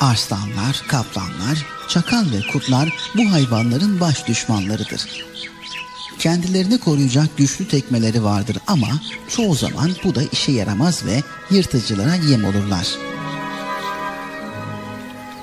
Arslanlar, 0.00 0.82
kaplanlar, 0.88 1.66
çakal 1.88 2.24
ve 2.32 2.52
kurtlar 2.52 3.10
bu 3.16 3.32
hayvanların 3.32 4.00
baş 4.00 4.28
düşmanlarıdır. 4.28 5.24
Kendilerini 6.18 6.78
koruyacak 6.78 7.36
güçlü 7.36 7.68
tekmeleri 7.68 8.24
vardır 8.24 8.58
ama 8.66 9.00
çoğu 9.28 9.54
zaman 9.54 9.90
bu 10.04 10.14
da 10.14 10.22
işe 10.22 10.52
yaramaz 10.52 11.06
ve 11.06 11.22
yırtıcılara 11.50 12.14
yem 12.14 12.44
olurlar. 12.44 12.86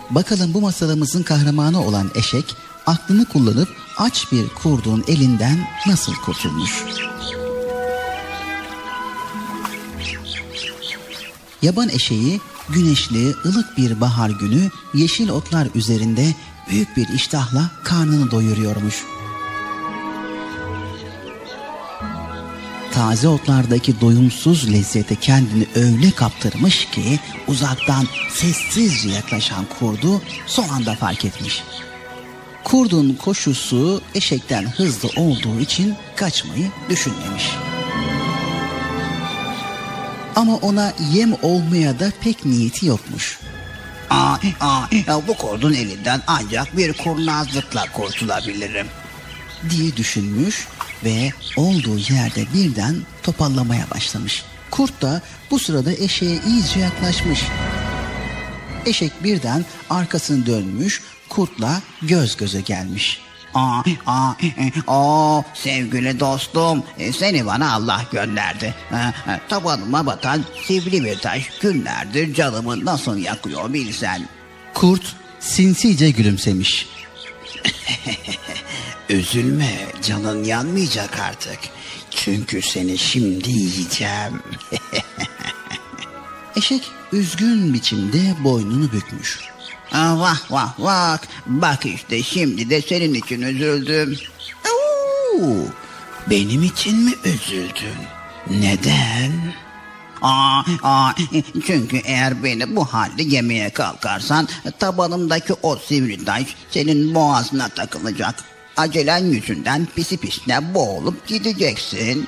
Bakalım 0.09 0.53
bu 0.53 0.61
masalımızın 0.61 1.23
kahramanı 1.23 1.85
olan 1.85 2.11
eşek 2.15 2.55
aklını 2.85 3.25
kullanıp 3.25 3.69
aç 3.97 4.31
bir 4.31 4.49
kurdun 4.49 5.03
elinden 5.07 5.67
nasıl 5.87 6.13
kurtulmuş? 6.13 6.83
Yaban 11.61 11.89
eşeği 11.89 12.41
güneşli, 12.69 13.33
ılık 13.45 13.77
bir 13.77 14.01
bahar 14.01 14.29
günü 14.29 14.69
yeşil 14.93 15.29
otlar 15.29 15.67
üzerinde 15.75 16.35
büyük 16.69 16.97
bir 16.97 17.07
iştahla 17.07 17.71
karnını 17.83 18.31
doyuruyormuş. 18.31 19.05
Taze 22.99 23.27
otlardaki 23.27 24.01
doyumsuz 24.01 24.73
lezzete 24.73 25.15
kendini 25.15 25.67
öyle 25.75 26.11
kaptırmış 26.11 26.85
ki 26.85 27.19
uzaktan 27.47 28.07
sessizce 28.31 29.09
yaklaşan 29.09 29.65
kurdu 29.79 30.21
son 30.47 30.69
anda 30.69 30.95
fark 30.95 31.25
etmiş. 31.25 31.63
Kurdun 32.63 33.13
koşusu 33.13 34.01
eşekten 34.15 34.63
hızlı 34.63 35.09
olduğu 35.15 35.59
için 35.59 35.95
kaçmayı 36.15 36.67
düşünmemiş. 36.89 37.51
Ama 40.35 40.55
ona 40.55 40.93
yem 41.13 41.33
olmaya 41.41 41.99
da 41.99 42.11
pek 42.21 42.45
niyeti 42.45 42.85
yokmuş. 42.85 43.39
Aa, 44.09 44.37
aa, 44.59 44.81
ya 45.07 45.21
bu 45.27 45.33
kurdun 45.33 45.73
elinden 45.73 46.21
ancak 46.27 46.77
bir 46.77 46.93
kurnazlıkla 46.93 47.85
kurtulabilirim. 47.93 48.87
diye 49.69 49.97
düşünmüş 49.97 50.67
ve 51.03 51.31
olduğu 51.57 51.97
yerde 51.97 52.53
birden 52.53 52.95
topallamaya 53.23 53.89
başlamış. 53.95 54.43
Kurt 54.71 55.01
da 55.01 55.21
bu 55.51 55.59
sırada 55.59 55.91
eşeğe 55.91 56.39
iyice 56.47 56.79
yaklaşmış. 56.79 57.43
Eşek 58.85 59.23
birden 59.23 59.65
arkasını 59.89 60.45
dönmüş, 60.45 61.01
kurtla 61.29 61.81
göz 62.01 62.37
göze 62.37 62.61
gelmiş. 62.61 63.21
Aa, 63.53 63.81
aa, 64.05 64.33
e, 64.43 64.71
o 64.87 65.43
sevgili 65.53 66.19
dostum 66.19 66.83
e, 66.97 67.13
seni 67.13 67.45
bana 67.45 67.73
Allah 67.73 68.01
gönderdi. 68.11 68.75
Tabanıma 69.49 70.05
batan 70.05 70.45
sivri 70.65 71.03
bir 71.03 71.17
taş 71.19 71.49
günlerdir 71.61 72.33
canımı 72.33 72.85
nasıl 72.85 73.17
yakıyor 73.17 73.73
bilsen. 73.73 74.29
Kurt 74.73 75.15
sinsice 75.39 76.09
gülümsemiş. 76.09 76.87
Üzülme 79.09 79.87
canın 80.03 80.43
yanmayacak 80.43 81.19
artık. 81.19 81.59
Çünkü 82.11 82.61
seni 82.61 82.97
şimdi 82.97 83.49
yiyeceğim. 83.49 84.43
Eşek 86.55 86.91
üzgün 87.11 87.73
biçimde 87.73 88.35
boynunu 88.43 88.91
bükmüş. 88.91 89.39
Aa, 89.91 90.19
vah 90.19 90.51
vah 90.51 90.79
vah. 90.79 91.19
Bak 91.45 91.85
işte 91.85 92.23
şimdi 92.23 92.69
de 92.69 92.81
senin 92.81 93.13
için 93.13 93.41
üzüldüm. 93.41 94.17
Oo, 94.65 95.55
benim 96.29 96.63
için 96.63 96.97
mi 96.97 97.13
üzüldün? 97.25 97.99
Neden? 98.49 99.53
Aa, 100.21 100.63
aa, 100.83 101.13
çünkü 101.65 101.97
eğer 101.97 102.43
beni 102.43 102.75
bu 102.75 102.85
halde 102.85 103.23
yemeye 103.23 103.69
kalkarsan 103.69 104.47
tabanımdaki 104.79 105.53
o 105.63 105.75
sivri 105.75 106.25
taş 106.25 106.45
senin 106.71 107.15
boğazına 107.15 107.69
takılacak. 107.69 108.35
Acelen 108.77 109.25
yüzünden 109.25 109.87
pisi 109.95 110.17
pisine 110.17 110.73
boğulup 110.73 111.27
gideceksin. 111.27 112.27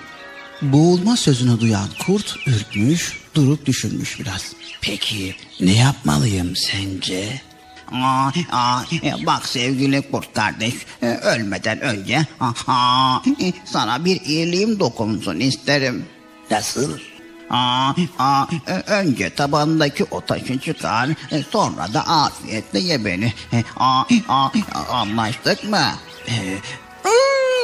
Boğulma 0.61 1.17
sözünü 1.17 1.59
duyan 1.59 1.89
kurt 2.05 2.35
ürkmüş, 2.47 3.17
durup 3.35 3.65
düşünmüş 3.65 4.19
biraz. 4.19 4.53
Peki 4.81 5.35
ne 5.59 5.71
yapmalıyım 5.71 6.55
sence? 6.55 7.41
Aa, 7.91 8.31
aa, 8.51 8.83
e, 9.03 9.25
bak 9.25 9.47
sevgili 9.47 10.11
kurt 10.11 10.33
kardeş 10.33 10.73
e, 11.01 11.07
ölmeden 11.07 11.81
önce 11.81 12.25
aha, 12.39 13.21
e, 13.41 13.53
sana 13.65 14.05
bir 14.05 14.21
iyiliğim 14.21 14.79
dokunsun 14.79 15.39
isterim. 15.39 16.05
Nasıl? 16.51 16.99
Aa, 17.51 17.93
aa, 18.19 18.45
e, 18.67 18.73
önce 18.73 19.29
tabandaki 19.29 20.03
o 20.11 20.21
taşı 20.21 20.59
çıkar 20.59 21.09
e, 21.31 21.43
sonra 21.51 21.93
da 21.93 22.07
afiyetle 22.07 22.79
ye 22.79 23.05
beni. 23.05 23.33
E, 23.53 23.63
aa, 23.77 24.03
aa, 24.27 24.49
anlaştık 24.91 25.63
mı? 25.63 25.85
E, 26.27 26.33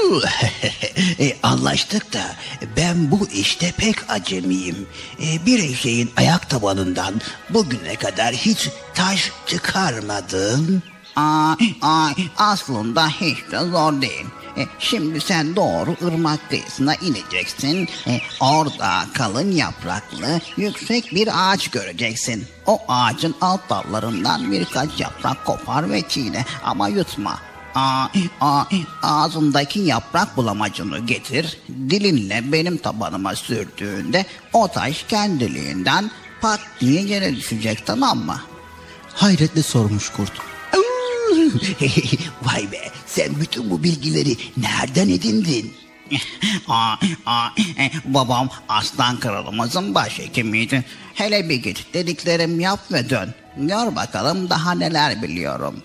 e, 1.19 1.37
anlaştık 1.43 2.13
da 2.13 2.35
ben 2.77 3.11
bu 3.11 3.27
işte 3.33 3.73
pek 3.77 4.11
acemiyim. 4.11 4.87
E, 5.21 5.45
bir 5.45 5.75
şeyin 5.75 6.11
ayak 6.17 6.49
tabanından 6.49 7.13
bugüne 7.49 7.95
kadar 7.95 8.33
hiç 8.33 8.69
taş 8.93 9.31
çıkarmadım. 9.45 10.83
Aa, 11.15 11.55
aa, 11.81 12.09
aslında 12.37 13.07
hiç 13.07 13.37
de 13.51 13.59
zor 13.59 14.01
değil. 14.01 14.25
E, 14.57 14.67
şimdi 14.79 15.21
sen 15.21 15.55
doğru 15.55 15.95
ırmak 16.07 16.49
kıyısına 16.49 16.95
ineceksin. 16.95 17.89
E, 18.07 18.21
orada 18.39 19.05
kalın 19.13 19.51
yapraklı 19.51 20.41
yüksek 20.57 21.15
bir 21.15 21.29
ağaç 21.33 21.67
göreceksin. 21.67 22.45
O 22.65 22.79
ağacın 22.87 23.35
alt 23.41 23.69
dallarından 23.69 24.51
birkaç 24.51 24.99
yaprak 24.99 25.45
kopar 25.45 25.91
ve 25.91 26.01
çiğne 26.09 26.45
ama 26.63 26.87
yutma. 26.87 27.39
Aa, 27.75 28.07
aa, 28.41 28.63
ağzındaki 29.03 29.79
yaprak 29.79 30.37
bulamacını 30.37 30.99
getir, 30.99 31.57
dilinle 31.89 32.51
benim 32.51 32.77
tabanıma 32.77 33.35
sürdüğünde 33.35 34.25
o 34.53 34.67
taş 34.67 35.03
kendiliğinden 35.03 36.11
pat 36.41 36.59
diye 36.79 37.01
yere 37.01 37.35
düşecek 37.35 37.85
tamam 37.85 38.17
mı? 38.17 38.41
Hayretle 39.13 39.63
sormuş 39.63 40.09
kurt. 40.09 40.31
Vay 42.43 42.71
be 42.71 42.91
sen 43.17 43.39
bütün 43.39 43.69
bu 43.69 43.83
bilgileri 43.83 44.37
nereden 44.57 45.09
edindin? 45.09 45.73
aa, 46.67 46.95
aa, 47.25 47.49
e, 47.79 47.91
babam 48.05 48.49
aslan 48.69 49.19
kralımızın 49.19 49.95
başhekimiydi. 49.95 50.85
Hele 51.13 51.49
bir 51.49 51.55
git 51.55 51.93
dediklerim 51.93 52.59
yap 52.59 52.91
ve 52.91 53.09
dön. 53.09 53.33
Gör 53.57 53.95
bakalım 53.95 54.49
daha 54.49 54.71
neler 54.71 55.21
biliyorum. 55.23 55.83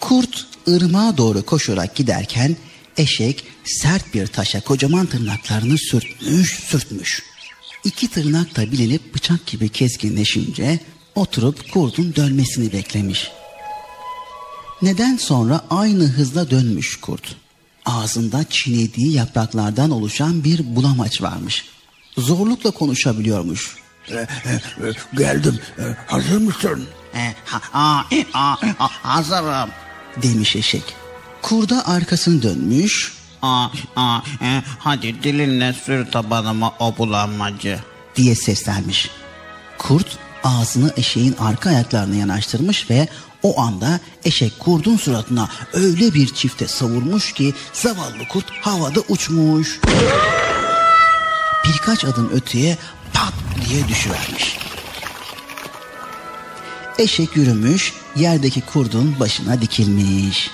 Kurt 0.00 0.46
ırmağa 0.68 1.16
doğru 1.16 1.42
koşarak 1.42 1.94
giderken 1.94 2.56
eşek 2.96 3.44
sert 3.64 4.14
bir 4.14 4.26
taşa 4.26 4.60
kocaman 4.60 5.06
tırnaklarını 5.06 5.78
sürtmüş 5.78 6.54
sürtmüş. 6.54 7.22
İki 7.84 8.08
tırnak 8.08 8.56
da 8.56 8.72
bilinip 8.72 9.14
bıçak 9.14 9.46
gibi 9.46 9.68
keskinleşince 9.68 10.78
oturup 11.14 11.72
kurdun 11.72 12.14
dönmesini 12.16 12.72
beklemiş. 12.72 13.30
Neden 14.82 15.16
sonra 15.16 15.60
aynı 15.70 16.04
hızla 16.04 16.50
dönmüş 16.50 17.00
kurt. 17.00 17.36
Ağzında 17.84 18.44
çiğnediği 18.50 19.12
yapraklardan 19.12 19.90
oluşan 19.90 20.44
bir 20.44 20.76
bulamaç 20.76 21.22
varmış. 21.22 21.64
Zorlukla 22.18 22.70
konuşabiliyormuş. 22.70 23.76
E, 24.08 24.14
e, 24.14 24.18
e, 24.18 24.92
geldim. 25.16 25.60
Hazır 26.06 26.40
mısın? 26.40 26.88
Hazırım 29.02 29.70
demiş 30.22 30.56
eşek. 30.56 30.82
Kurda 31.42 31.88
arkasını 31.88 32.42
dönmüş. 32.42 33.12
Aa, 33.42 33.68
aa, 33.96 34.20
e, 34.42 34.62
hadi 34.78 35.22
dilinle 35.22 35.72
sür 35.72 36.06
tabanıma 36.06 36.74
o 36.78 36.98
bulanmacı. 36.98 37.78
diye 38.16 38.34
seslenmiş. 38.34 39.10
Kurt 39.78 40.18
ağzını 40.46 40.92
eşeğin 40.96 41.36
arka 41.38 41.70
ayaklarına 41.70 42.14
yanaştırmış 42.14 42.90
ve 42.90 43.08
o 43.42 43.60
anda 43.60 44.00
eşek 44.24 44.58
kurdun 44.58 44.96
suratına 44.96 45.48
öyle 45.72 46.14
bir 46.14 46.34
çifte 46.34 46.68
savurmuş 46.68 47.32
ki 47.32 47.54
zavallı 47.72 48.28
kurt 48.28 48.50
havada 48.50 49.00
uçmuş. 49.08 49.80
Birkaç 51.64 52.04
adım 52.04 52.30
öteye 52.32 52.78
pat 53.12 53.32
diye 53.68 53.88
düşüvermiş. 53.88 54.58
Eşek 56.98 57.36
yürümüş, 57.36 57.92
yerdeki 58.16 58.60
kurdun 58.60 59.16
başına 59.20 59.60
dikilmiş. 59.60 60.50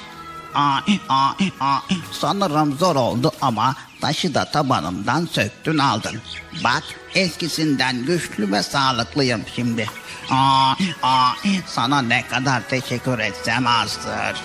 Aa, 0.54 0.80
aa, 1.08 1.32
aa, 1.60 1.78
sanırım 2.12 2.78
zor 2.78 2.96
oldu 2.96 3.32
ama 3.40 3.76
taşı 4.00 4.34
da 4.34 4.44
tabanımdan 4.44 5.28
söktün 5.32 5.78
aldın. 5.78 6.20
Bak 6.64 6.82
eskisinden 7.14 8.04
güçlü 8.06 8.52
ve 8.52 8.62
sağlıklıyım 8.62 9.40
şimdi. 9.56 9.86
Aa, 10.30 10.74
aa, 11.02 11.32
sana 11.66 12.02
ne 12.02 12.26
kadar 12.28 12.68
teşekkür 12.68 13.18
etsem 13.18 13.66
azdır. 13.66 14.40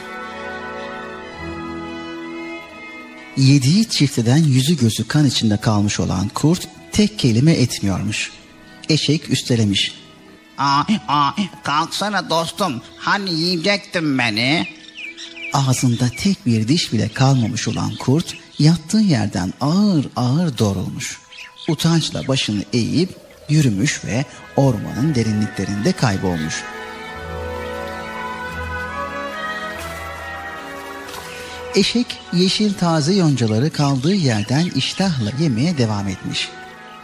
Yediği 3.38 3.90
çifteden 3.90 4.38
yüzü 4.38 4.78
gözü 4.78 5.08
kan 5.08 5.26
içinde 5.26 5.58
kalmış 5.58 6.00
olan 6.00 6.28
kurt 6.30 6.68
tek 6.92 7.20
kelime 7.20 7.52
etmiyormuş. 7.52 8.32
Eşek 8.90 9.30
üstelemiş. 9.30 9.94
Aa, 10.58 10.84
aa, 11.08 11.32
kalksana 11.64 12.30
dostum 12.30 12.82
hani 12.98 13.34
yiyecektin 13.34 14.18
beni. 14.18 14.77
Ağzında 15.54 16.10
tek 16.18 16.46
bir 16.46 16.68
diş 16.68 16.94
bile 16.94 17.10
kalmamış 17.10 17.68
olan 17.68 17.96
kurt 17.96 18.34
yattığı 18.60 18.98
yerden 18.98 19.54
ağır 19.62 20.06
ağır 20.16 20.58
doğrulmuş. 20.58 21.20
Utançla 21.68 22.28
başını 22.28 22.64
eğip 22.74 23.10
yürümüş 23.50 24.06
ve 24.06 24.26
ormanın 24.56 25.16
derinliklerinde 25.16 25.92
kaybolmuş. 25.92 26.64
Eşek 31.76 32.20
yeşil 32.34 32.74
taze 32.74 33.14
yoncaları 33.14 33.70
kaldığı 33.70 34.14
yerden 34.14 34.66
iştahla 34.66 35.32
yemeye 35.40 35.78
devam 35.78 36.08
etmiş. 36.08 36.50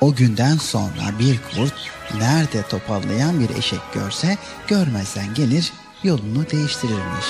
O 0.02 0.16
günden 0.16 0.58
sonra 0.58 1.20
bir 1.20 1.38
kurt 1.38 1.74
nerede 2.18 2.68
topallayan 2.70 3.40
bir 3.40 3.50
eşek 3.50 3.80
görse 3.94 4.38
görmezden 4.68 5.34
gelir 5.34 5.74
yolunu 6.04 6.50
değiştirirmiş. 6.52 7.28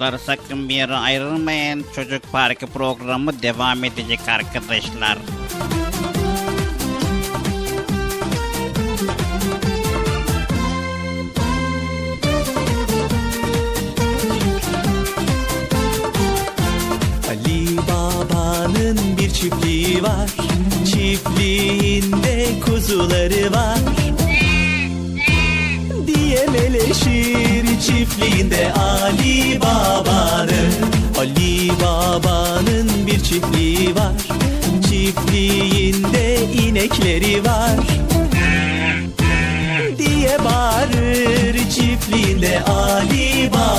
Arkadaşlar 0.00 0.18
sakın 0.18 0.68
bir 0.68 0.74
yere 0.74 0.94
ayrılmayın. 0.94 1.84
Çocuk 1.94 2.32
Parkı 2.32 2.66
programı 2.66 3.42
devam 3.42 3.84
edecek 3.84 4.20
arkadaşlar. 4.28 5.18
Ali 17.28 17.76
Baba'nın 17.76 18.98
bir 19.18 19.30
çiftliği 19.30 20.02
var 20.02 20.30
Çiftliğinde 20.84 22.46
kuzuları 22.66 23.52
var 23.52 24.05
Ali 42.54 43.50
Baba'nın 43.52 43.75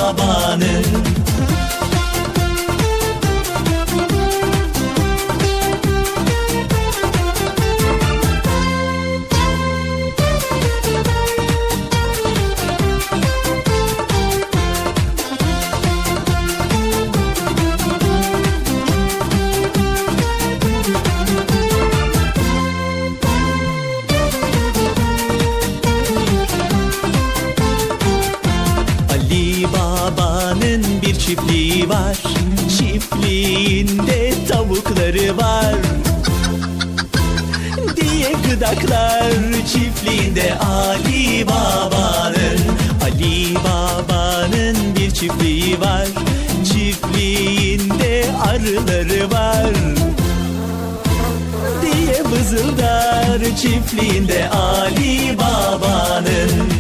çiftliğinde 53.98 54.50
Ali 54.50 55.38
Baba'nın 55.38 56.77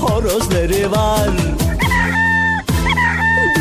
horozları 0.00 0.90
var. 0.90 1.30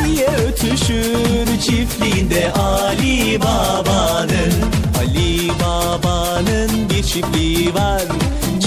Diye 0.06 0.28
ötüşür 0.28 1.60
çiftliğinde 1.62 2.52
Ali 2.52 3.40
Baba'nın. 3.42 4.54
Ali 5.00 5.50
Baba'nın 5.50 6.90
bir 6.90 7.04
çiftliği 7.04 7.74
var. 7.74 8.02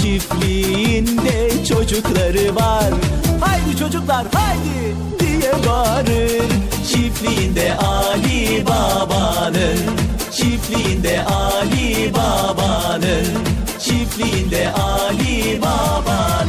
Çiftliğinde 0.01 1.65
çocukları 1.69 2.55
var. 2.55 2.89
Haydi 3.41 3.77
çocuklar 3.79 4.25
haydi! 4.33 4.95
Diye 5.19 5.53
bağırır. 5.67 6.49
Çiftliğinde 6.91 7.73
Ali 7.75 8.65
Baba'nın. 8.65 9.79
Çiftliğinde 10.31 11.23
Ali 11.23 12.13
Baba'nın. 12.13 13.25
Çiftliğinde 13.79 14.71
Ali 14.73 15.61
Baba'nın 15.61 16.48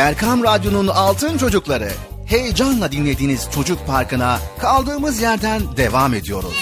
Erkam 0.00 0.44
Radyo'nun 0.44 0.86
Altın 0.88 1.38
Çocukları 1.38 1.90
heyecanla 2.26 2.92
dinlediğiniz 2.92 3.48
Çocuk 3.54 3.86
Parkı'na 3.86 4.38
kaldığımız 4.58 5.22
yerden 5.22 5.76
devam 5.76 6.14
ediyoruz. 6.14 6.54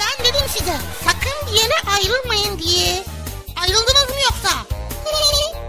Ben 0.00 0.24
dedim 0.24 0.46
size 0.48 0.76
sakın 1.04 1.52
bir 1.52 1.60
yere 1.60 1.74
ayrılmayın 1.96 2.58
diye. 2.58 3.02
Ayrıldınız 3.62 4.08
mı 4.08 4.20
yoksa? 4.24 4.58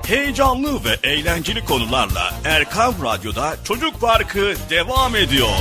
Heyecanlı 0.08 0.84
ve 0.84 1.08
eğlenceli 1.10 1.66
konularla 1.66 2.34
Erkan 2.45 2.93
Radyo'da 3.04 3.56
Çocuk 3.64 4.01
Parkı 4.01 4.54
devam 4.70 5.16
ediyor. 5.16 5.58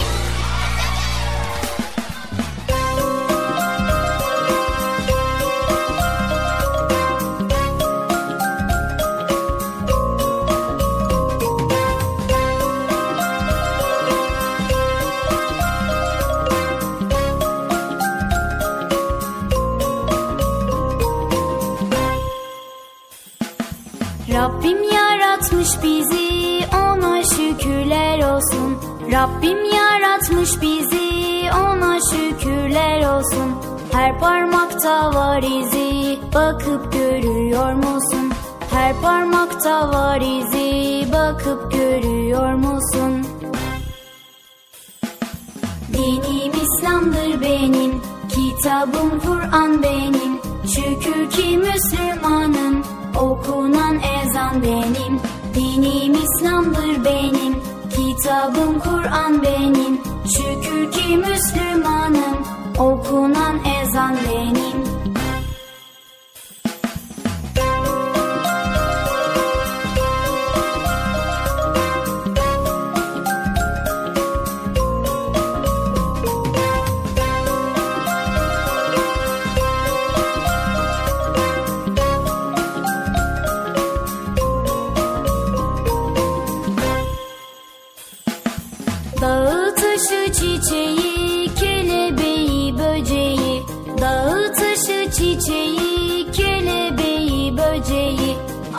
Yaratmış 25.63 25.83
bizi 25.83 26.67
ona 26.77 27.23
şükürler 27.25 28.35
olsun 28.35 28.79
Rabbim 29.13 29.59
yaratmış 29.65 30.51
bizi 30.63 31.51
ona 31.53 31.99
şükürler 32.11 33.17
olsun 33.17 33.53
Her 33.93 34.19
parmakta 34.19 35.15
var 35.15 35.43
izi 35.43 36.19
bakıp 36.35 36.93
görüyor 36.93 37.73
musun? 37.73 38.33
Her 38.71 39.01
parmakta 39.03 39.89
var 39.89 40.21
izi 40.21 41.13
bakıp 41.13 41.73
görüyor 41.73 42.55
musun? 42.55 43.27
Dinim 45.93 46.53
İslam'dır 46.63 47.41
benim 47.41 48.03
Kitabım 48.29 49.21
Kur'an 49.27 49.83
benim 49.83 50.41
Şükür 50.67 51.31
ki 51.31 51.59
Müslümanım 51.59 52.83
Okunan 53.17 54.01
ezan 54.23 54.63
benim 54.63 55.21
Dinim 55.55 56.15
İslam'dır 56.15 57.05
benim 57.05 57.63
Kitabım 57.91 58.81
Kur'an 58.81 59.43
benim. 59.43 60.01
Şükür 60.37 60.93
ki 60.93 61.17
Müslümanım 61.17 62.37
Okunan 62.79 63.59
ezan 63.83 64.17
benim 64.29 64.92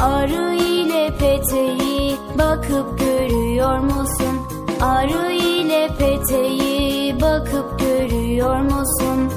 Arı 0.04 0.56
ile 0.56 1.14
peteği 1.20 2.18
bakıp 2.38 3.00
görüyor 3.00 3.78
musun? 3.80 4.36
Arı 4.82 5.32
ile 5.32 5.90
peteği 6.00 7.22
bakıp 7.22 7.80
görüyor 7.80 8.60
musun? 8.60 9.32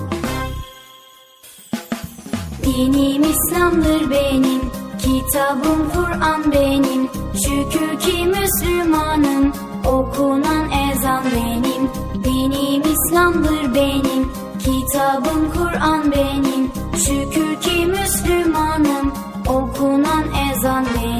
Dinim 2.64 3.22
İslam'dır 3.22 4.10
benim 4.10 4.60
Kitabım 4.98 5.90
Kur'an 5.94 6.52
benim 6.52 7.08
Şükür 7.34 8.00
ki 8.00 8.24
Müslümanım 8.24 9.52
Okunan 9.86 10.66
ezan 10.90 11.24
benim 11.24 11.90
Dinim 12.24 12.82
İslam'dır 12.82 13.74
benim 13.74 14.32
Kitabım 14.58 15.52
Kur'an 15.56 16.12
benim 16.12 16.70
Şükür 16.96 17.60
ki 17.60 17.86
Müslümanım 17.86 18.95
Okunan 19.48 20.24
ezan 20.50 20.84
benim 20.94 21.15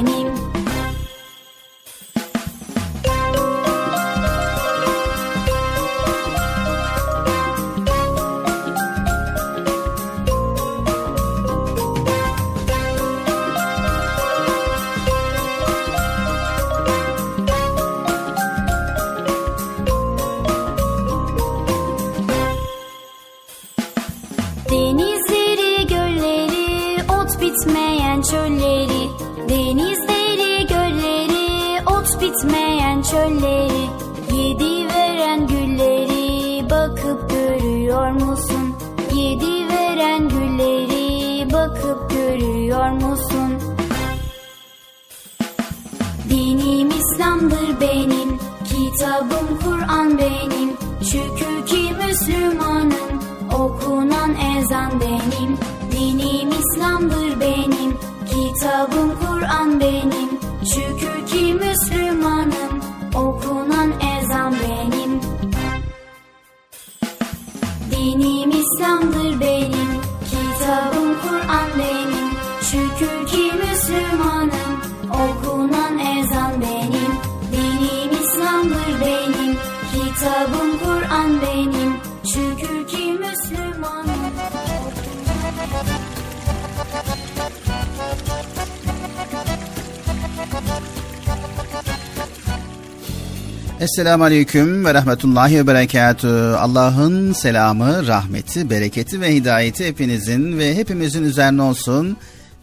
Esselamu 93.97 94.23
Aleyküm 94.23 94.85
ve 94.85 94.93
Rahmetullahi 94.93 95.57
ve 95.57 95.67
Berekatü. 95.67 96.27
Allah'ın 96.57 97.33
selamı, 97.33 98.07
rahmeti, 98.07 98.69
bereketi 98.69 99.21
ve 99.21 99.35
hidayeti 99.35 99.87
hepinizin 99.87 100.57
ve 100.57 100.75
hepimizin 100.75 101.23
üzerine 101.23 101.61
olsun. 101.61 102.17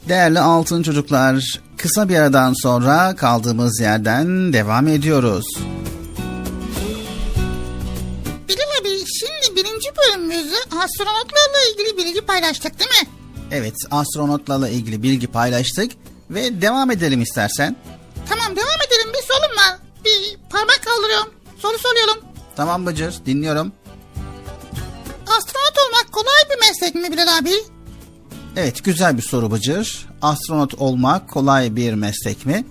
Değerli 0.09 0.41
altın 0.41 0.83
çocuklar, 0.83 1.61
kısa 1.77 2.09
bir 2.09 2.17
aradan 2.17 2.55
sonra 2.63 3.17
kaldığımız 3.17 3.81
yerden 3.81 4.53
devam 4.53 4.89
ediyoruz. 4.89 5.47
Bilal 8.49 8.81
abi 8.81 9.05
şimdi 9.19 9.57
birinci 9.57 9.89
bölümümüzde 9.97 10.57
astronotlarla 10.57 11.59
ilgili 11.73 11.97
bilgi 11.97 12.21
paylaştık 12.21 12.79
değil 12.79 12.91
mi? 13.03 13.09
Evet, 13.51 13.75
astronotlarla 13.91 14.69
ilgili 14.69 15.03
bilgi 15.03 15.27
paylaştık 15.27 15.93
ve 16.31 16.61
devam 16.61 16.91
edelim 16.91 17.23
istersen. 17.23 17.77
Tamam 22.57 22.87
Bıcır, 22.87 23.15
dinliyorum. 23.27 23.73
Astronot 25.23 25.79
olmak 25.87 26.13
kolay 26.13 26.35
bir 26.51 26.69
meslek 26.69 26.95
mi 26.95 27.13
Bilal 27.13 27.39
abi? 27.39 27.53
Evet, 28.57 28.85
güzel 28.85 29.17
bir 29.17 29.23
soru 29.23 29.51
Bıcır. 29.51 30.07
Astronot 30.23 30.75
olmak 30.75 31.29
kolay 31.31 31.77
bir 31.77 31.95
meslek 31.95 32.47
mi? 32.47 32.65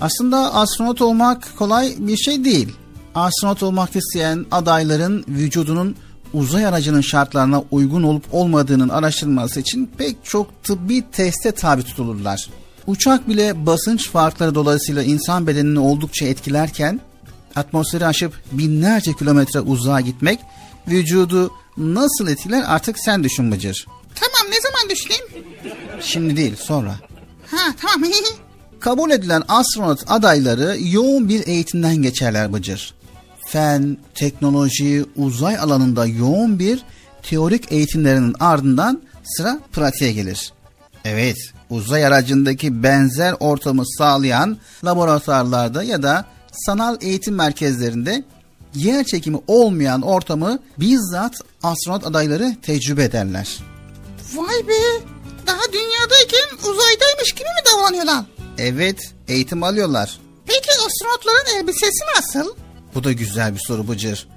Aslında 0.00 0.54
astronot 0.54 1.02
olmak 1.02 1.56
kolay 1.56 1.94
bir 1.98 2.16
şey 2.16 2.44
değil. 2.44 2.76
Astronot 3.14 3.62
olmak 3.62 3.96
isteyen 3.96 4.46
adayların 4.50 5.24
vücudunun 5.28 5.96
uzay 6.34 6.66
aracının 6.66 7.00
şartlarına 7.00 7.62
uygun 7.70 8.02
olup 8.02 8.24
olmadığının 8.32 8.88
araştırılması 8.88 9.60
için 9.60 9.90
pek 9.98 10.24
çok 10.24 10.62
tıbbi 10.64 11.10
teste 11.12 11.52
tabi 11.52 11.82
tutulurlar. 11.82 12.50
Uçak 12.86 13.28
bile 13.28 13.66
basınç 13.66 14.10
farkları 14.10 14.54
dolayısıyla 14.54 15.02
insan 15.02 15.46
bedenini 15.46 15.78
oldukça 15.78 16.26
etkilerken 16.26 17.00
atmosferi 17.58 18.06
aşıp 18.06 18.34
binlerce 18.52 19.12
kilometre 19.12 19.60
uzağa 19.60 20.00
gitmek 20.00 20.40
vücudu 20.88 21.52
nasıl 21.76 22.28
etkiler 22.28 22.64
artık 22.66 22.98
sen 22.98 23.24
düşün 23.24 23.52
Bıcır. 23.52 23.86
Tamam 24.14 24.52
ne 24.52 24.60
zaman 24.60 24.90
düşüneyim? 24.90 25.24
Şimdi 26.00 26.36
değil 26.36 26.56
sonra. 26.56 26.94
Ha 27.50 27.74
tamam. 27.80 28.10
Kabul 28.80 29.10
edilen 29.10 29.42
astronot 29.48 30.00
adayları 30.08 30.76
yoğun 30.80 31.28
bir 31.28 31.46
eğitimden 31.46 31.96
geçerler 31.96 32.52
Bıcır. 32.52 32.94
Fen, 33.46 33.98
teknoloji, 34.14 35.04
uzay 35.16 35.58
alanında 35.58 36.06
yoğun 36.06 36.58
bir 36.58 36.82
teorik 37.22 37.72
eğitimlerinin 37.72 38.34
ardından 38.40 39.02
sıra 39.24 39.60
pratiğe 39.72 40.12
gelir. 40.12 40.52
Evet, 41.04 41.36
uzay 41.70 42.06
aracındaki 42.06 42.82
benzer 42.82 43.34
ortamı 43.40 43.82
sağlayan 43.86 44.58
laboratuvarlarda 44.84 45.82
ya 45.82 46.02
da 46.02 46.24
sanal 46.66 46.96
eğitim 47.00 47.34
merkezlerinde 47.34 48.24
yer 48.74 49.04
çekimi 49.04 49.38
olmayan 49.46 50.02
ortamı 50.02 50.58
bizzat 50.78 51.34
astronot 51.62 52.06
adayları 52.06 52.56
tecrübe 52.62 53.04
ederler. 53.04 53.58
Vay 54.34 54.68
be. 54.68 55.08
Daha 55.46 55.72
dünyadayken 55.72 56.56
uzaydaymış 56.58 57.32
gibi 57.32 57.48
mi 57.48 57.62
davranıyorlar? 57.72 58.24
Evet, 58.58 58.98
eğitim 59.28 59.62
alıyorlar. 59.62 60.18
Peki 60.46 60.70
astronotların 60.70 61.60
elbisesi 61.60 62.04
nasıl? 62.16 62.54
Bu 62.94 63.04
da 63.04 63.12
güzel 63.12 63.54
bir 63.54 63.60
soru 63.66 63.88
Bıcır. 63.88 64.28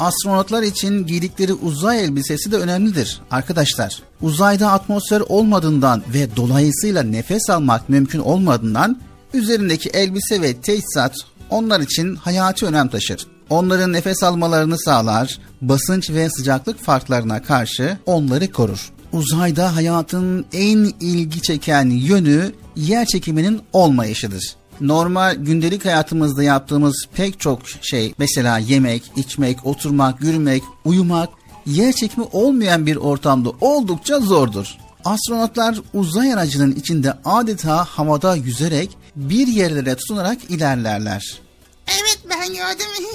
Astronotlar 0.00 0.62
için 0.62 1.06
giydikleri 1.06 1.52
uzay 1.52 2.04
elbisesi 2.04 2.52
de 2.52 2.56
önemlidir 2.56 3.20
arkadaşlar. 3.30 4.02
Uzayda 4.22 4.72
atmosfer 4.72 5.20
olmadığından 5.20 6.02
ve 6.14 6.36
dolayısıyla 6.36 7.02
nefes 7.02 7.50
almak 7.50 7.88
mümkün 7.88 8.18
olmadığından 8.18 9.00
üzerindeki 9.34 9.88
elbise 9.88 10.42
ve 10.42 10.60
teçhizat 10.60 11.14
onlar 11.50 11.80
için 11.80 12.16
hayati 12.16 12.66
önem 12.66 12.88
taşır. 12.88 13.26
Onların 13.50 13.92
nefes 13.92 14.22
almalarını 14.22 14.78
sağlar, 14.78 15.38
basınç 15.62 16.10
ve 16.10 16.30
sıcaklık 16.30 16.82
farklarına 16.82 17.42
karşı 17.42 17.98
onları 18.06 18.52
korur. 18.52 18.92
Uzayda 19.12 19.76
hayatın 19.76 20.44
en 20.52 20.92
ilgi 21.00 21.42
çeken 21.42 21.90
yönü 21.90 22.52
yer 22.76 23.06
çekiminin 23.06 23.60
olmayışıdır. 23.72 24.56
Normal 24.80 25.34
gündelik 25.34 25.84
hayatımızda 25.84 26.42
yaptığımız 26.42 27.06
pek 27.14 27.40
çok 27.40 27.60
şey 27.82 28.14
mesela 28.18 28.58
yemek, 28.58 29.02
içmek, 29.16 29.66
oturmak, 29.66 30.20
yürümek, 30.20 30.62
uyumak 30.84 31.28
yer 31.66 31.92
çekimi 31.92 32.26
olmayan 32.32 32.86
bir 32.86 32.96
ortamda 32.96 33.50
oldukça 33.60 34.20
zordur. 34.20 34.76
Astronotlar 35.04 35.80
uzay 35.94 36.34
aracının 36.34 36.72
içinde 36.72 37.14
adeta 37.24 37.84
havada 37.84 38.36
yüzerek 38.36 38.96
bir 39.16 39.46
yerlere 39.46 39.96
tutunarak 39.96 40.44
ilerlerler. 40.48 41.38
Evet 41.86 42.18
ben 42.30 42.48
gördüm. 42.48 42.86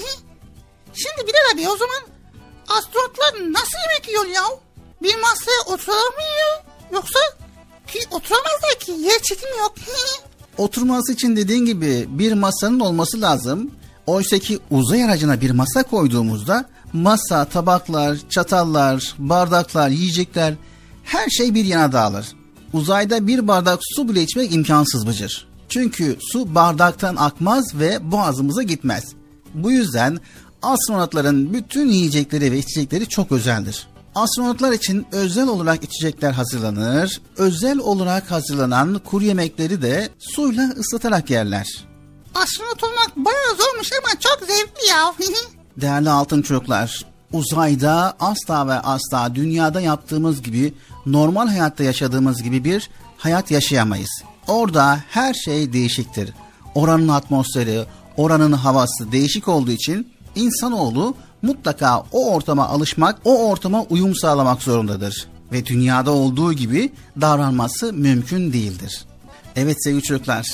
Şimdi 0.93 1.27
Bilal 1.27 1.53
abi 1.53 1.69
o 1.69 1.77
zaman 1.77 2.01
astronotlar 2.67 3.53
nasıl 3.53 3.77
yemek 3.87 4.07
yiyor 4.07 4.25
ya? 4.25 4.43
Bir 5.01 5.15
masaya 5.15 5.61
oturamıyor 5.65 6.63
yoksa 6.93 7.19
ki 7.87 7.99
oturamazlar 8.11 8.79
ki 8.79 8.91
yer 8.91 9.19
çekimi 9.19 9.57
yok. 9.59 9.73
Oturması 10.57 11.13
için 11.13 11.35
dediğin 11.35 11.65
gibi 11.65 12.05
bir 12.09 12.33
masanın 12.33 12.79
olması 12.79 13.21
lazım. 13.21 13.71
Oysa 14.07 14.39
ki 14.39 14.59
uzay 14.71 15.03
aracına 15.03 15.41
bir 15.41 15.51
masa 15.51 15.83
koyduğumuzda 15.83 16.65
masa, 16.93 17.45
tabaklar, 17.45 18.17
çatallar, 18.29 19.15
bardaklar, 19.17 19.89
yiyecekler 19.89 20.53
her 21.03 21.29
şey 21.29 21.53
bir 21.53 21.65
yana 21.65 21.91
dağılır. 21.91 22.25
Uzayda 22.73 23.27
bir 23.27 23.47
bardak 23.47 23.79
su 23.95 24.09
bile 24.09 24.23
içmek 24.23 24.53
imkansız 24.53 25.07
bıcır. 25.07 25.48
Çünkü 25.70 26.17
su 26.32 26.55
bardaktan 26.55 27.15
akmaz 27.15 27.76
ve 27.76 28.11
boğazımıza 28.11 28.63
gitmez. 28.63 29.03
Bu 29.53 29.72
yüzden 29.72 30.20
astronotların 30.61 31.53
bütün 31.53 31.89
yiyecekleri 31.89 32.51
ve 32.51 32.57
içecekleri 32.57 33.09
çok 33.09 33.32
özeldir. 33.32 33.88
Astronotlar 34.15 34.72
için 34.72 35.07
özel 35.11 35.47
olarak 35.47 35.84
içecekler 35.84 36.32
hazırlanır. 36.32 37.22
Özel 37.38 37.80
olarak 37.80 38.32
hazırlanan 38.32 39.01
kuru 39.05 39.24
yemekleri 39.24 39.82
de 39.82 40.09
suyla 40.20 40.70
ıslatarak 40.70 41.30
yerler. 41.30 41.86
Astronot 42.36 42.84
olmak 42.84 43.15
bayağı 43.15 43.55
zormuş 43.57 43.89
ama 44.03 44.20
çok 44.20 44.47
zevkli 44.47 44.88
ya. 44.89 45.13
Değerli 45.78 46.09
altın 46.09 46.41
çocuklar, 46.41 47.05
uzayda 47.34 48.15
asla 48.20 48.67
ve 48.67 48.74
asla 48.74 49.36
dünyada 49.36 49.82
yaptığımız 49.82 50.41
gibi 50.41 50.74
normal 51.05 51.47
hayatta 51.47 51.84
yaşadığımız 51.84 52.43
gibi 52.43 52.63
bir 52.63 52.89
hayat 53.17 53.51
yaşayamayız. 53.51 54.24
Orada 54.49 55.03
her 55.09 55.33
şey 55.33 55.73
değişiktir. 55.73 56.33
Oranın 56.75 57.07
atmosferi, 57.07 57.83
oranın 58.17 58.51
havası 58.51 59.11
değişik 59.11 59.47
olduğu 59.47 59.71
için 59.71 60.07
insanoğlu 60.35 61.15
mutlaka 61.41 62.03
o 62.11 62.33
ortama 62.33 62.67
alışmak, 62.67 63.19
o 63.25 63.49
ortama 63.49 63.83
uyum 63.83 64.15
sağlamak 64.15 64.61
zorundadır. 64.61 65.27
Ve 65.51 65.65
dünyada 65.65 66.11
olduğu 66.11 66.53
gibi 66.53 66.91
davranması 67.21 67.93
mümkün 67.93 68.53
değildir. 68.53 69.05
Evet 69.55 69.83
sevgili 69.83 70.03
çocuklar, 70.03 70.45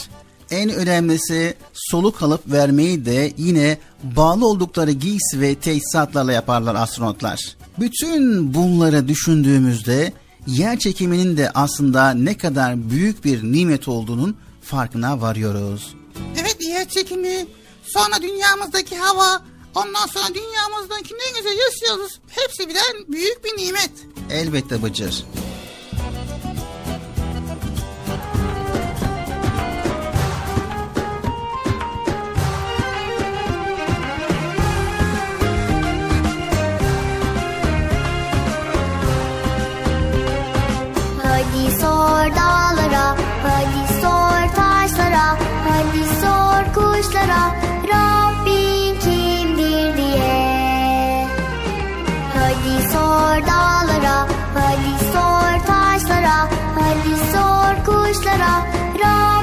en 0.51 0.69
önemlisi 0.69 1.55
soluk 1.73 2.23
alıp 2.23 2.51
vermeyi 2.51 3.05
de 3.05 3.33
yine 3.37 3.77
bağlı 4.03 4.47
oldukları 4.47 4.91
giysi 4.91 5.41
ve 5.41 5.55
teçhizatlarla 5.55 6.31
yaparlar 6.31 6.75
astronotlar. 6.75 7.39
Bütün 7.79 8.53
bunları 8.53 9.07
düşündüğümüzde 9.07 10.13
yer 10.47 10.79
çekiminin 10.79 11.37
de 11.37 11.51
aslında 11.53 12.11
ne 12.11 12.37
kadar 12.37 12.89
büyük 12.89 13.25
bir 13.25 13.43
nimet 13.43 13.87
olduğunun 13.87 14.37
farkına 14.61 15.21
varıyoruz. 15.21 15.95
Evet 16.41 16.57
yer 16.59 16.89
çekimi, 16.89 17.45
sonra 17.83 18.21
dünyamızdaki 18.21 18.97
hava, 18.97 19.43
ondan 19.75 20.07
sonra 20.07 20.27
dünyamızdaki 20.35 21.13
ne 21.13 21.37
güzel 21.37 21.57
yaşıyoruz. 21.57 22.19
Hepsi 22.27 22.69
birden 22.69 23.05
büyük 23.07 23.45
bir 23.45 23.63
nimet. 23.63 23.91
Elbette 24.31 24.83
Bıcır. 24.83 25.23
Sor 42.05 42.35
dağlara, 42.35 43.05
hadi 43.43 43.83
sor 44.01 44.41
taşlara, 44.55 45.27
hadi 45.67 46.03
sor 46.21 46.63
kuşlara, 46.75 47.41
Rabbin 47.91 48.99
kimdir 48.99 49.97
diye. 49.97 51.27
Hadi 52.35 52.75
sor 52.91 53.35
dağlara, 53.49 54.17
hadi 54.57 54.93
sor 55.13 55.53
taşlara, 55.67 56.37
hadi 56.79 57.15
sor 57.31 57.73
kuşlara, 57.85 58.53
Rabbin 59.03 59.34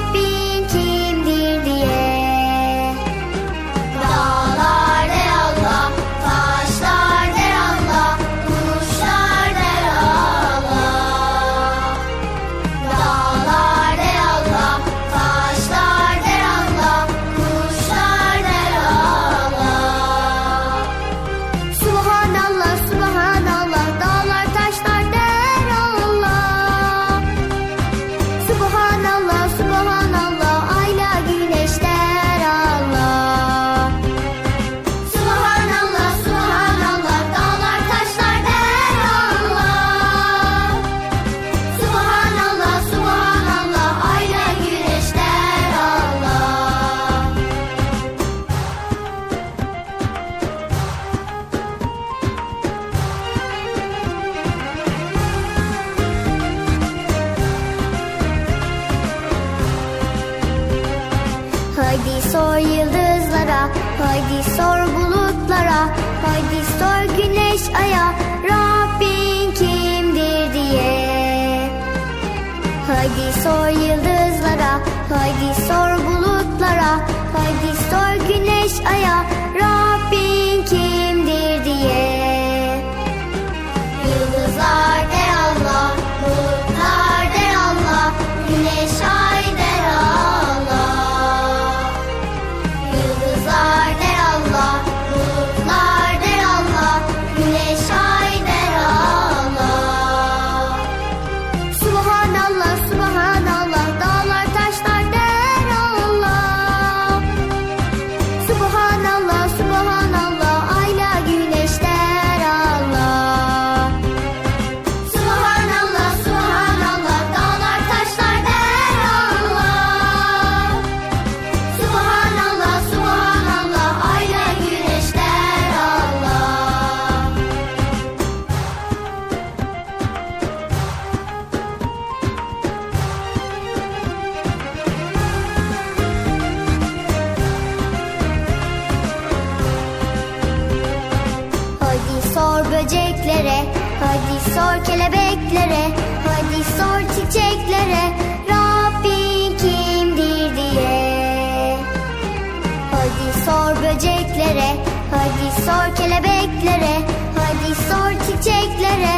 sor 155.67 155.97
kelebeklere 155.97 156.95
Hadi 157.37 157.75
sor 157.89 158.11
çiçeklere 158.27 159.12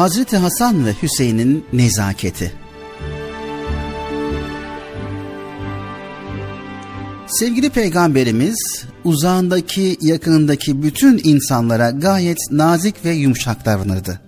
Hazreti 0.00 0.36
Hasan 0.36 0.86
ve 0.86 0.94
Hüseyin'in 1.02 1.64
nezaketi. 1.72 2.52
Sevgili 7.26 7.70
peygamberimiz 7.70 8.84
uzağındaki 9.04 9.98
yakınındaki 10.00 10.82
bütün 10.82 11.20
insanlara 11.24 11.90
gayet 11.90 12.38
nazik 12.50 13.04
ve 13.04 13.10
yumuşak 13.10 13.64
davranırdı. 13.64 14.20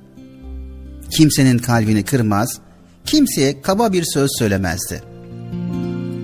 Kimsenin 1.10 1.58
kalbini 1.58 2.04
kırmaz, 2.04 2.58
kimseye 3.04 3.62
kaba 3.62 3.92
bir 3.92 4.04
söz 4.04 4.30
söylemezdi. 4.38 5.02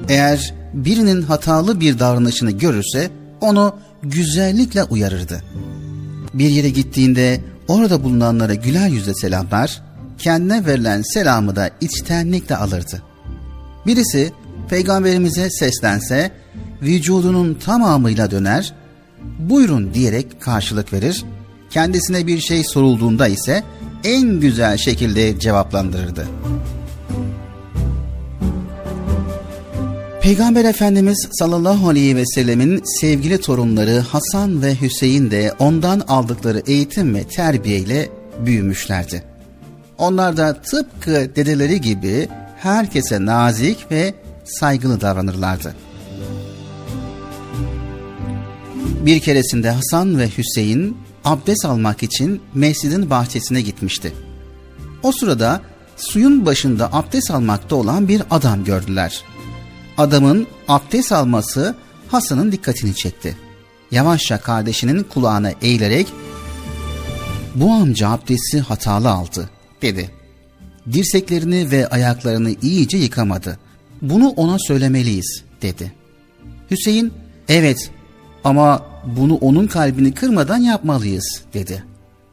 Eğer 0.09 0.55
birinin 0.74 1.22
hatalı 1.22 1.80
bir 1.80 1.99
davranışını 1.99 2.51
görürse 2.51 3.11
onu 3.40 3.76
güzellikle 4.03 4.84
uyarırdı. 4.84 5.42
Bir 6.34 6.49
yere 6.49 6.68
gittiğinde 6.68 7.40
orada 7.68 8.04
bulunanlara 8.04 8.54
güler 8.54 8.88
yüzle 8.88 9.14
selamlar, 9.14 9.82
kendine 10.18 10.66
verilen 10.66 11.02
selamı 11.02 11.56
da 11.56 11.70
içtenlikle 11.80 12.56
alırdı. 12.56 13.02
Birisi 13.86 14.32
peygamberimize 14.68 15.50
seslense 15.50 16.30
vücudunun 16.82 17.54
tamamıyla 17.54 18.30
döner, 18.30 18.74
buyurun 19.38 19.94
diyerek 19.94 20.40
karşılık 20.40 20.92
verir, 20.92 21.24
kendisine 21.70 22.26
bir 22.26 22.40
şey 22.40 22.64
sorulduğunda 22.64 23.28
ise 23.28 23.62
en 24.04 24.40
güzel 24.40 24.76
şekilde 24.76 25.38
cevaplandırırdı. 25.38 26.26
Peygamber 30.28 30.64
Efendimiz 30.64 31.28
sallallahu 31.38 31.88
aleyhi 31.88 32.16
ve 32.16 32.26
sellemin 32.26 32.82
sevgili 33.00 33.40
torunları 33.40 33.98
Hasan 33.98 34.62
ve 34.62 34.80
Hüseyin 34.80 35.30
de 35.30 35.52
ondan 35.58 36.00
aldıkları 36.00 36.62
eğitim 36.66 37.14
ve 37.14 37.24
terbiyeyle 37.24 38.08
büyümüşlerdi. 38.46 39.22
Onlar 39.98 40.36
da 40.36 40.62
tıpkı 40.62 41.10
dedeleri 41.10 41.80
gibi 41.80 42.28
herkese 42.56 43.26
nazik 43.26 43.90
ve 43.90 44.14
saygılı 44.44 45.00
davranırlardı. 45.00 45.74
Bir 49.06 49.20
keresinde 49.20 49.70
Hasan 49.70 50.18
ve 50.18 50.28
Hüseyin 50.38 50.96
abdest 51.24 51.64
almak 51.64 52.02
için 52.02 52.42
mescidin 52.54 53.10
bahçesine 53.10 53.60
gitmişti. 53.60 54.12
O 55.02 55.12
sırada 55.12 55.60
suyun 55.96 56.46
başında 56.46 56.92
abdest 56.92 57.30
almakta 57.30 57.76
olan 57.76 58.08
bir 58.08 58.22
adam 58.30 58.64
gördüler. 58.64 59.24
Adamın 59.99 60.46
abdest 60.68 61.12
alması 61.12 61.74
Hasan'ın 62.09 62.53
dikkatini 62.53 62.94
çekti. 62.94 63.36
Yavaşça 63.90 64.40
kardeşinin 64.40 65.03
kulağına 65.03 65.51
eğilerek 65.62 66.07
bu 67.55 67.72
amca 67.72 68.09
abdesti 68.09 68.61
hatalı 68.61 69.11
aldı 69.11 69.51
dedi. 69.82 70.11
Dirseklerini 70.92 71.70
ve 71.70 71.88
ayaklarını 71.88 72.51
iyice 72.62 72.99
yıkamadı. 72.99 73.59
Bunu 74.03 74.28
ona 74.28 74.57
söylemeliyiz 74.59 75.44
dedi. 75.62 75.92
Hüseyin 76.70 77.12
evet 77.49 77.90
ama 78.44 78.86
bunu 79.16 79.34
onun 79.34 79.66
kalbini 79.66 80.14
kırmadan 80.14 80.59
yapmalıyız 80.59 81.42
dedi. 81.55 81.84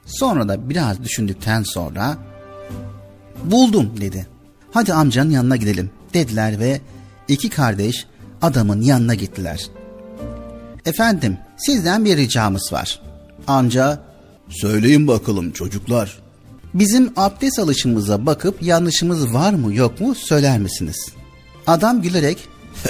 Sonra 0.05 0.47
da 0.47 0.69
biraz 0.69 1.03
düşündükten 1.03 1.63
sonra 1.63 2.17
buldum 3.43 3.91
dedi. 4.01 4.27
Hadi 4.71 4.93
amcanın 4.93 5.31
yanına 5.31 5.55
gidelim 5.55 5.89
dediler 6.13 6.59
ve 6.59 6.81
iki 7.27 7.49
kardeş 7.49 8.05
adamın 8.41 8.81
yanına 8.81 9.13
gittiler. 9.15 9.65
Efendim 10.85 11.37
sizden 11.57 12.05
bir 12.05 12.17
ricamız 12.17 12.69
var. 12.73 13.01
Amca 13.47 13.99
Söyleyin 14.49 15.07
bakalım 15.07 15.51
çocuklar. 15.51 16.19
bizim 16.73 17.13
abdest 17.15 17.59
alışımıza 17.59 18.25
bakıp 18.25 18.63
yanlışımız 18.63 19.33
var 19.33 19.53
mı 19.53 19.73
yok 19.75 20.01
mu 20.01 20.15
söyler 20.15 20.59
misiniz? 20.59 21.09
Adam 21.67 22.01
gülerek 22.01 22.37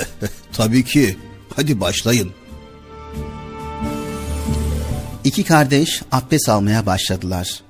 Tabii 0.54 0.84
ki. 0.86 1.18
Hadi 1.56 1.82
başlayın. 1.82 2.32
iki 5.24 5.44
kardeş 5.44 6.02
abdest 6.12 6.50
almaya 6.50 6.86
başladılar. 6.86 7.62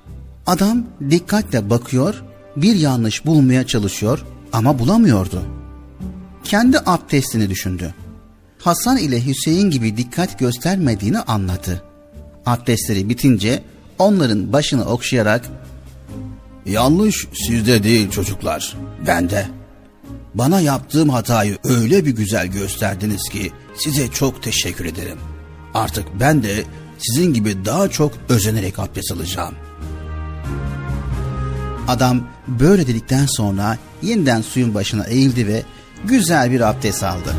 Adam 0.46 0.86
dikkatle 1.10 1.70
bakıyor, 1.70 2.22
bir 2.56 2.74
yanlış 2.76 3.26
bulmaya 3.26 3.66
çalışıyor 3.66 4.24
ama 4.52 4.78
bulamıyordu. 4.78 5.42
Kendi 6.46 6.78
abdestini 6.86 7.50
düşündü. 7.50 7.94
Hasan 8.58 8.98
ile 8.98 9.26
Hüseyin 9.26 9.70
gibi 9.70 9.96
dikkat 9.96 10.38
göstermediğini 10.38 11.18
anladı. 11.18 11.82
Abdestleri 12.46 13.08
bitince 13.08 13.62
onların 13.98 14.52
başını 14.52 14.84
okşayarak 14.84 15.50
Yanlış 16.66 17.26
sizde 17.46 17.82
değil 17.82 18.10
çocuklar. 18.10 18.76
Bende. 19.06 19.48
Bana 20.34 20.60
yaptığım 20.60 21.08
hatayı 21.08 21.58
öyle 21.64 22.06
bir 22.06 22.10
güzel 22.10 22.46
gösterdiniz 22.46 23.28
ki 23.28 23.52
size 23.74 24.08
çok 24.08 24.42
teşekkür 24.42 24.84
ederim. 24.84 25.18
Artık 25.74 26.06
ben 26.20 26.42
de 26.42 26.64
sizin 26.98 27.34
gibi 27.34 27.64
daha 27.64 27.88
çok 27.88 28.12
özenerek 28.28 28.78
abdest 28.78 29.12
alacağım. 29.12 29.54
Adam 31.88 32.28
böyle 32.48 32.86
dedikten 32.86 33.26
sonra 33.26 33.78
yeniden 34.02 34.42
suyun 34.42 34.74
başına 34.74 35.04
eğildi 35.04 35.46
ve 35.46 35.62
güzel 36.04 36.50
bir 36.50 36.60
abdest 36.60 37.04
aldı. 37.04 37.34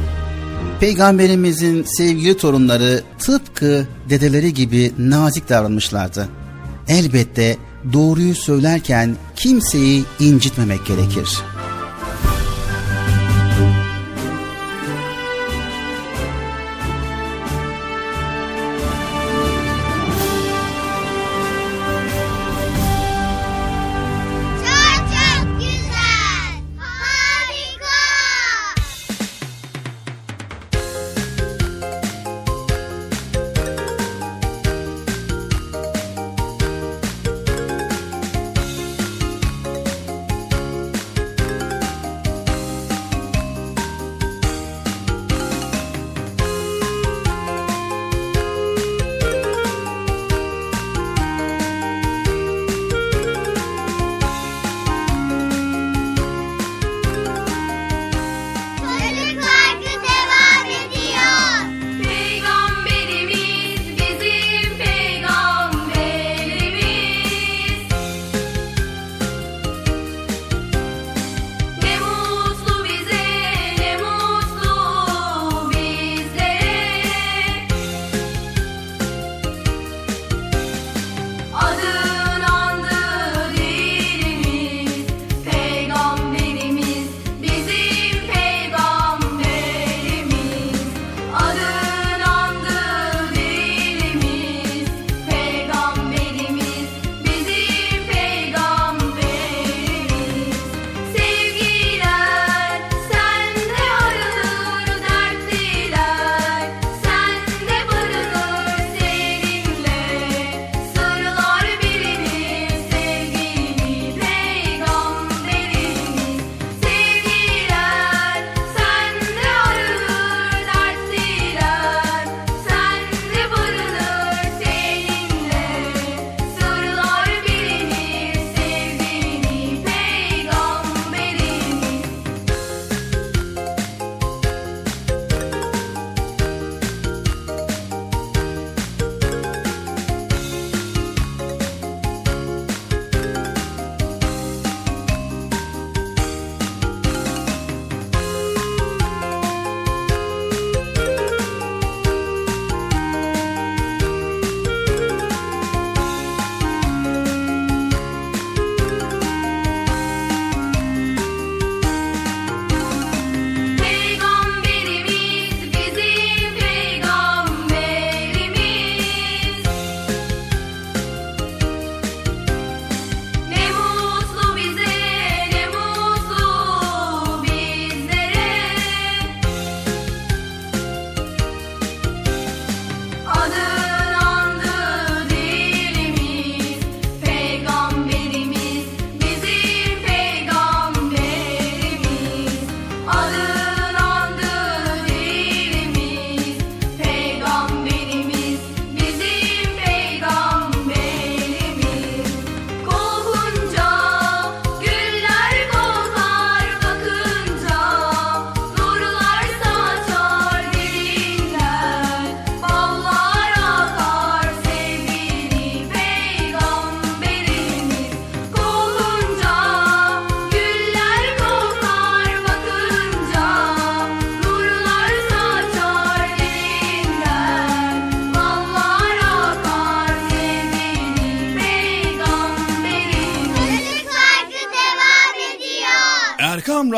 Peygamberimizin 0.79 1.83
sevgili 1.97 2.37
torunları 2.37 3.03
tıpkı 3.19 3.87
dedeleri 4.09 4.53
gibi 4.53 4.91
nazik 4.97 5.49
davranmışlardı. 5.49 6.29
Elbette 6.87 7.57
doğruyu 7.93 8.35
söylerken 8.35 9.15
kimseyi 9.35 10.03
incitmemek 10.19 10.85
gerekir. 10.85 11.39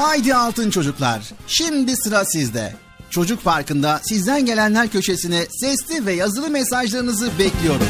Haydi 0.00 0.34
altın 0.34 0.70
çocuklar. 0.70 1.30
Şimdi 1.46 1.96
sıra 1.96 2.24
sizde. 2.24 2.74
Çocuk 3.10 3.44
Parkı'nda 3.44 4.00
sizden 4.04 4.46
gelenler 4.46 4.88
köşesine 4.88 5.46
sesli 5.50 6.06
ve 6.06 6.12
yazılı 6.12 6.50
mesajlarınızı 6.50 7.30
bekliyorum. 7.38 7.86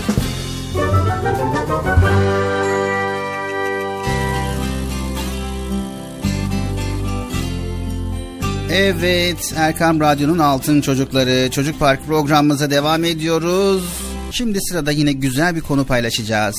Evet, 8.73 9.53
Erkam 9.57 10.01
Radyo'nun 10.01 10.39
Altın 10.39 10.81
Çocukları 10.81 11.51
Çocuk 11.51 11.78
Park 11.78 12.07
programımıza 12.07 12.70
devam 12.70 13.05
ediyoruz. 13.05 13.85
Şimdi 14.32 14.59
sırada 14.61 14.91
yine 14.91 15.12
güzel 15.12 15.57
bir 15.57 15.61
konu 15.61 15.87
paylaşacağız. 15.87 16.57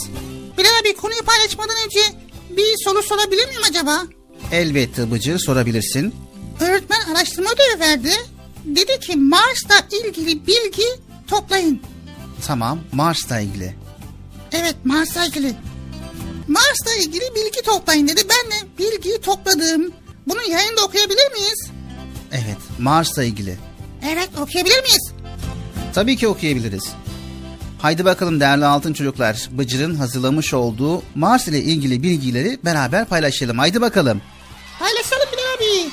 Bilal 0.57 0.81
abi 0.81 0.95
konuyu 0.95 1.21
paylaşmadan 1.23 1.75
önce 1.85 1.99
bir 2.49 2.83
soru 2.83 3.03
sorabilir 3.03 3.47
miyim 3.47 3.61
acaba? 3.69 4.20
Elbette 4.51 5.11
Bıcır 5.11 5.39
sorabilirsin. 5.39 6.15
Öğretmen 6.59 6.99
araştırma 7.15 7.49
ödevi 7.49 7.79
verdi. 7.79 8.11
Dedi 8.65 8.99
ki 8.99 9.15
Mars'la 9.17 9.97
ilgili 9.97 10.47
bilgi 10.47 10.83
toplayın. 11.27 11.81
Tamam, 12.47 12.79
Mars'la 12.91 13.39
ilgili. 13.39 13.75
Evet 14.51 14.75
Mars'la 14.83 15.25
ilgili. 15.25 15.53
Mars'la 16.47 16.91
ilgili 16.99 17.23
bilgi 17.35 17.61
toplayın 17.65 18.07
dedi. 18.07 18.21
Ben 18.29 18.51
de 18.51 18.67
bilgiyi 18.79 19.21
topladım. 19.21 19.91
Bunu 20.27 20.41
yayında 20.41 20.81
okuyabilir 20.85 21.31
miyiz? 21.31 21.69
Evet, 22.31 22.57
Mars'la 22.79 23.23
ilgili. 23.23 23.57
Evet 24.11 24.29
okuyabilir 24.41 24.81
miyiz? 24.83 25.11
Tabii 25.93 26.15
ki 26.17 26.27
okuyabiliriz. 26.27 26.83
Haydi 27.81 28.05
bakalım 28.05 28.39
değerli 28.39 28.65
altın 28.65 28.93
çocuklar. 28.93 29.49
Bıcır'ın 29.51 29.95
hazırlamış 29.95 30.53
olduğu 30.53 31.03
Mars 31.15 31.47
ile 31.47 31.59
ilgili 31.59 32.03
bilgileri 32.03 32.59
beraber 32.65 33.05
paylaşalım. 33.05 33.57
Haydi 33.57 33.81
bakalım. 33.81 34.21
Paylaşalım 34.81 35.27
Bilal 35.31 35.53
abi. 35.55 35.91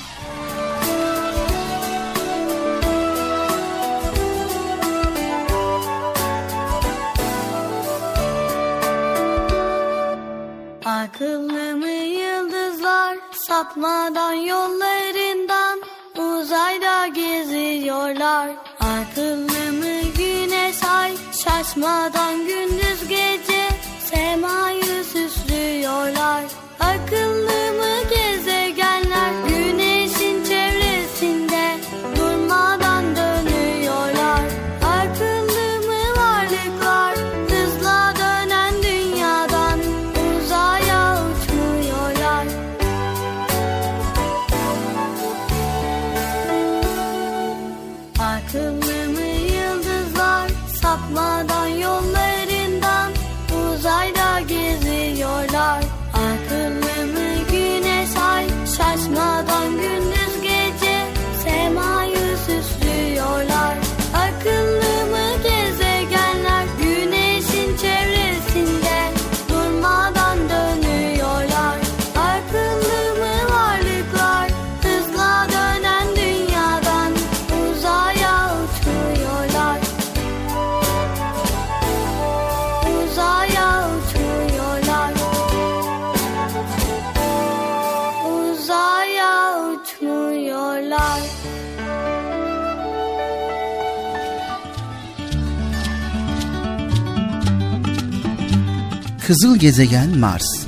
Akıllı 10.84 11.76
mı 11.76 11.88
yıldızlar 11.88 13.18
sapmadan 13.32 14.32
yollarından 14.32 15.80
uzayda 16.16 17.06
geziyorlar. 17.06 18.50
Akıllı 18.80 19.72
mı 19.72 20.00
güneş 20.18 20.82
ay 20.84 21.12
şaşmadan 21.44 22.46
gündüz 22.46 23.08
gece 23.08 23.68
semayı 24.10 25.04
süslüyorlar. 25.04 26.44
Akıllı 26.80 27.47
Kızıl 99.28 99.56
gezegen 99.56 100.18
Mars. 100.18 100.66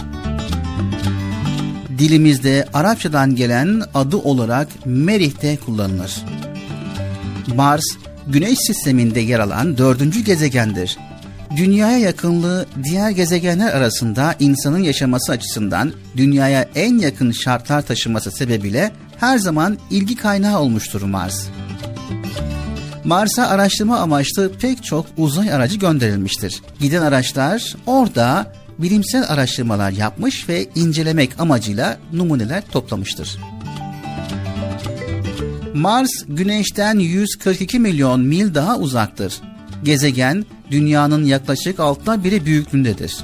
Dilimizde 1.99 2.69
Arapçadan 2.73 3.35
gelen 3.35 3.83
adı 3.95 4.17
olarak 4.17 4.69
Merih'te 4.85 5.57
kullanılır. 5.57 6.23
Mars, 7.55 7.85
Güneş 8.27 8.59
sisteminde 8.59 9.21
yer 9.21 9.39
alan 9.39 9.79
dördüncü 9.79 10.21
gezegendir. 10.21 10.99
Dünyaya 11.57 11.99
yakınlığı 11.99 12.67
diğer 12.85 13.11
gezegenler 13.11 13.73
arasında 13.73 14.35
insanın 14.41 14.83
yaşaması 14.83 15.33
açısından 15.33 15.93
dünyaya 16.17 16.69
en 16.75 16.99
yakın 16.99 17.33
şartlar 17.33 17.83
taşıması 17.83 18.31
sebebiyle 18.31 18.93
her 19.21 19.39
zaman 19.39 19.79
ilgi 19.91 20.17
kaynağı 20.17 20.61
olmuştur 20.61 21.03
Mars. 21.03 21.47
Mars'a 23.05 23.47
araştırma 23.47 23.99
amaçlı 23.99 24.53
pek 24.53 24.85
çok 24.85 25.07
uzay 25.17 25.53
aracı 25.53 25.79
gönderilmiştir. 25.79 26.63
Giden 26.81 27.03
araçlar 27.03 27.77
orada 27.87 28.53
bilimsel 28.79 29.25
araştırmalar 29.29 29.91
yapmış 29.91 30.49
ve 30.49 30.67
incelemek 30.75 31.41
amacıyla 31.41 31.99
numuneler 32.13 32.63
toplamıştır. 32.73 33.39
Mars 35.75 36.11
Güneş'ten 36.29 36.99
142 36.99 37.79
milyon 37.79 38.21
mil 38.21 38.55
daha 38.55 38.79
uzaktır. 38.79 39.35
Gezegen 39.85 40.45
dünyanın 40.71 41.25
yaklaşık 41.25 41.81
altta 41.81 42.25
biri 42.25 42.47
büyüklüğündedir. 42.47 43.17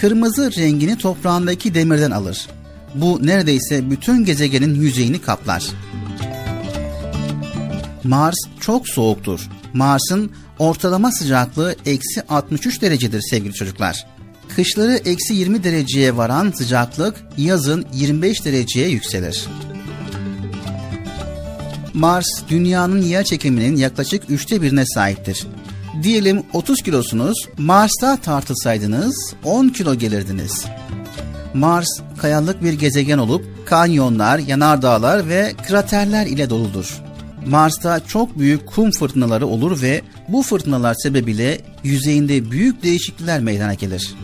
Kırmızı 0.00 0.56
rengini 0.56 0.98
toprağındaki 0.98 1.74
demirden 1.74 2.10
alır. 2.10 2.46
Bu 2.94 3.26
neredeyse 3.26 3.90
bütün 3.90 4.24
gezegenin 4.24 4.74
yüzeyini 4.74 5.20
kaplar. 5.20 5.64
Mars 8.04 8.36
çok 8.60 8.88
soğuktur. 8.88 9.48
Mars'ın 9.72 10.30
ortalama 10.58 11.12
sıcaklığı 11.12 11.76
eksi 11.86 12.22
63 12.28 12.82
derecedir 12.82 13.22
sevgili 13.30 13.54
çocuklar. 13.54 14.06
Kışları 14.56 14.94
eksi 14.96 15.34
20 15.34 15.64
dereceye 15.64 16.16
varan 16.16 16.50
sıcaklık 16.50 17.16
yazın 17.36 17.86
25 17.92 18.44
dereceye 18.44 18.88
yükselir. 18.88 19.46
Mars 21.94 22.26
dünyanın 22.48 23.02
yer 23.02 23.24
çekiminin 23.24 23.76
yaklaşık 23.76 24.30
üçte 24.30 24.62
birine 24.62 24.86
sahiptir. 24.86 25.46
Diyelim 26.02 26.42
30 26.52 26.82
kilosunuz, 26.82 27.48
Mars'ta 27.58 28.16
tartılsaydınız 28.16 29.34
10 29.44 29.68
kilo 29.68 29.94
gelirdiniz. 29.94 30.64
Mars 31.54 31.88
kayalık 32.18 32.62
bir 32.62 32.72
gezegen 32.72 33.18
olup 33.18 33.66
kanyonlar, 33.66 34.38
yanardağlar 34.38 35.28
ve 35.28 35.52
kraterler 35.68 36.26
ile 36.26 36.50
doludur. 36.50 37.03
Mars'ta 37.46 38.00
çok 38.00 38.38
büyük 38.38 38.66
kum 38.66 38.90
fırtınaları 38.90 39.46
olur 39.46 39.82
ve 39.82 40.02
bu 40.28 40.42
fırtınalar 40.42 40.94
sebebiyle 40.94 41.60
yüzeyinde 41.84 42.50
büyük 42.50 42.82
değişiklikler 42.82 43.40
meydana 43.40 43.74
gelir. 43.74 44.14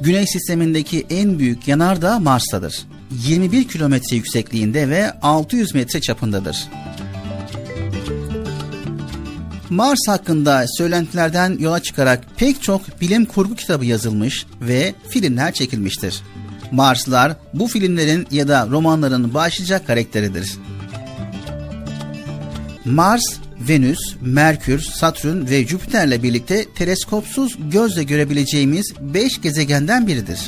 Güneş 0.00 0.30
sistemindeki 0.30 1.06
en 1.10 1.38
büyük 1.38 1.68
yanardağ 1.68 2.18
Mars'tadır. 2.18 2.82
21 3.26 3.68
kilometre 3.68 4.16
yüksekliğinde 4.16 4.88
ve 4.88 5.12
600 5.20 5.74
metre 5.74 6.00
çapındadır. 6.00 6.68
Mars 9.70 9.98
hakkında 10.08 10.64
söylentilerden 10.78 11.56
yola 11.58 11.82
çıkarak 11.82 12.24
pek 12.36 12.62
çok 12.62 13.00
bilim 13.00 13.24
kurgu 13.24 13.54
kitabı 13.56 13.84
yazılmış 13.84 14.46
ve 14.60 14.94
filmler 15.08 15.52
çekilmiştir. 15.52 16.22
Marslar 16.72 17.36
bu 17.54 17.68
filmlerin 17.68 18.26
ya 18.30 18.48
da 18.48 18.66
romanların 18.70 19.34
başlıca 19.34 19.84
karakteridir. 19.84 20.58
Mars, 22.84 23.22
Venüs, 23.68 23.98
Merkür, 24.20 24.80
Satürn 24.80 25.46
ve 25.50 25.66
Jüpiter'le 25.66 26.22
birlikte 26.22 26.64
teleskopsuz 26.74 27.58
gözle 27.70 28.02
görebileceğimiz 28.02 28.92
5 29.00 29.40
gezegenden 29.40 30.06
biridir. 30.06 30.40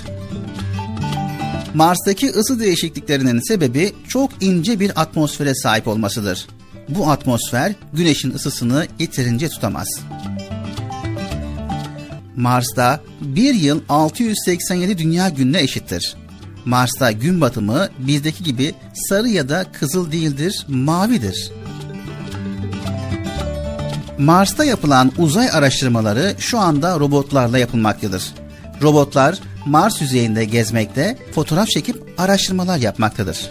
Mars'taki 1.74 2.30
ısı 2.30 2.60
değişikliklerinin 2.60 3.40
sebebi 3.48 3.92
çok 4.08 4.30
ince 4.40 4.80
bir 4.80 5.00
atmosfere 5.00 5.54
sahip 5.54 5.88
olmasıdır. 5.88 6.46
Bu 6.88 7.10
atmosfer 7.10 7.72
Güneş'in 7.92 8.34
ısısını 8.34 8.86
yeterince 8.98 9.48
tutamaz. 9.48 9.88
Mars'ta 12.36 13.00
bir 13.20 13.54
yıl 13.54 13.80
687 13.88 14.98
dünya 14.98 15.28
gününe 15.28 15.60
eşittir. 15.60 16.16
Mars'ta 16.64 17.12
gün 17.12 17.40
batımı 17.40 17.88
bizdeki 17.98 18.44
gibi 18.44 18.74
sarı 19.08 19.28
ya 19.28 19.48
da 19.48 19.66
kızıl 19.72 20.12
değildir, 20.12 20.66
mavidir. 20.68 21.52
Mars'ta 24.18 24.64
yapılan 24.64 25.12
uzay 25.18 25.50
araştırmaları 25.50 26.34
şu 26.38 26.58
anda 26.58 27.00
robotlarla 27.00 27.58
yapılmaktadır. 27.58 28.34
Robotlar 28.82 29.38
Mars 29.66 30.00
yüzeyinde 30.00 30.44
gezmekte, 30.44 31.18
fotoğraf 31.34 31.68
çekip 31.68 32.14
araştırmalar 32.18 32.78
yapmaktadır. 32.78 33.50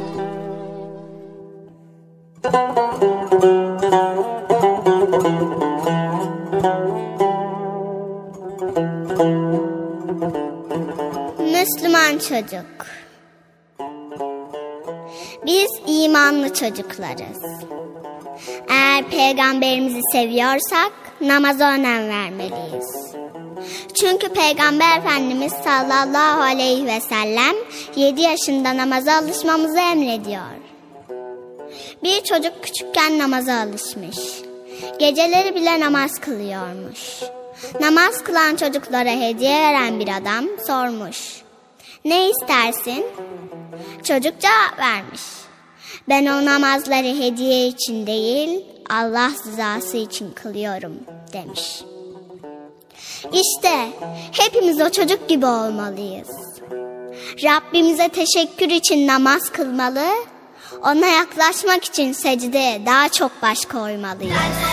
çocuk. 12.51 12.85
Biz 15.45 15.69
imanlı 15.87 16.53
çocuklarız. 16.53 17.43
Eğer 18.69 19.09
peygamberimizi 19.09 19.99
seviyorsak 20.11 20.91
namaza 21.21 21.71
önem 21.71 22.09
vermeliyiz. 22.09 23.11
Çünkü 23.93 24.29
Peygamber 24.29 24.97
Efendimiz 24.97 25.53
sallallahu 25.53 26.41
aleyhi 26.41 26.85
ve 26.85 27.01
sellem 27.01 27.55
7 27.95 28.21
yaşında 28.21 28.77
namaza 28.77 29.13
alışmamızı 29.13 29.79
emrediyor. 29.79 30.61
Bir 32.03 32.23
çocuk 32.23 32.63
küçükken 32.63 33.19
namaza 33.19 33.53
alışmış. 33.53 34.17
Geceleri 34.99 35.55
bile 35.55 35.79
namaz 35.79 36.19
kılıyormuş. 36.19 37.21
Namaz 37.81 38.23
kılan 38.23 38.55
çocuklara 38.55 39.09
hediye 39.09 39.59
veren 39.59 39.99
bir 39.99 40.17
adam 40.17 40.45
sormuş. 40.67 41.41
Ne 42.05 42.29
istersin? 42.29 43.05
Çocuk 44.03 44.39
cevap 44.39 44.79
vermiş. 44.79 45.21
Ben 46.09 46.25
o 46.25 46.45
namazları 46.45 47.19
hediye 47.19 47.67
için 47.67 48.07
değil, 48.07 48.65
Allah 48.89 49.31
rızası 49.47 49.97
için 49.97 50.31
kılıyorum 50.31 50.93
demiş. 51.33 51.81
İşte 53.33 53.89
hepimiz 54.31 54.81
o 54.81 54.89
çocuk 54.89 55.29
gibi 55.29 55.45
olmalıyız. 55.45 56.29
Rabbimize 57.43 58.09
teşekkür 58.09 58.69
için 58.69 59.07
namaz 59.07 59.49
kılmalı, 59.49 60.07
ona 60.81 61.07
yaklaşmak 61.07 61.83
için 61.83 62.13
secdeye 62.13 62.85
daha 62.85 63.09
çok 63.09 63.41
baş 63.41 63.65
koymalıyız. 63.65 64.70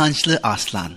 İnançlı 0.00 0.40
aslan. 0.42 0.92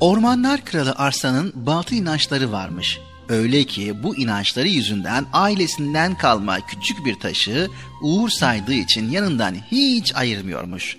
Ormanlar 0.00 0.64
kralı 0.64 0.92
Arslan'ın 0.92 1.52
batıl 1.54 1.96
inançları 1.96 2.52
varmış. 2.52 3.00
Öyle 3.28 3.64
ki 3.64 4.02
bu 4.02 4.16
inançları 4.16 4.68
yüzünden 4.68 5.26
ailesinden 5.32 6.18
kalma 6.18 6.66
küçük 6.66 7.06
bir 7.06 7.20
taşı 7.20 7.68
uğur 8.02 8.28
saydığı 8.28 8.74
için 8.74 9.10
yanından 9.10 9.54
hiç 9.70 10.16
ayırmıyormuş. 10.16 10.96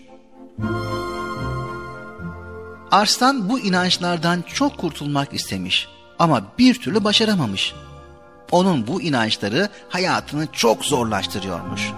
Arslan 2.92 3.50
bu 3.50 3.60
inançlardan 3.60 4.44
çok 4.54 4.78
kurtulmak 4.78 5.34
istemiş 5.34 5.88
ama 6.20 6.44
bir 6.60 6.74
türlü 6.74 7.04
başaramamış. 7.04 7.74
Onun 8.54 8.88
bu 8.88 9.02
inançları 9.02 9.70
hayatını 9.90 10.48
çok 10.52 10.86
zorlaştırıyormuş. 10.86 11.92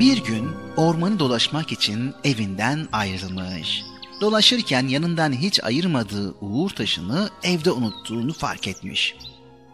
Bir 0.00 0.24
gün 0.24 0.50
ormanı 0.76 1.18
dolaşmak 1.18 1.72
için 1.72 2.14
evinden 2.24 2.88
ayrılmış. 2.92 3.82
Dolaşırken 4.20 4.88
yanından 4.88 5.32
hiç 5.32 5.64
ayırmadığı 5.64 6.34
uğur 6.40 6.70
taşını 6.70 7.30
evde 7.42 7.70
unuttuğunu 7.70 8.32
fark 8.32 8.68
etmiş. 8.68 9.16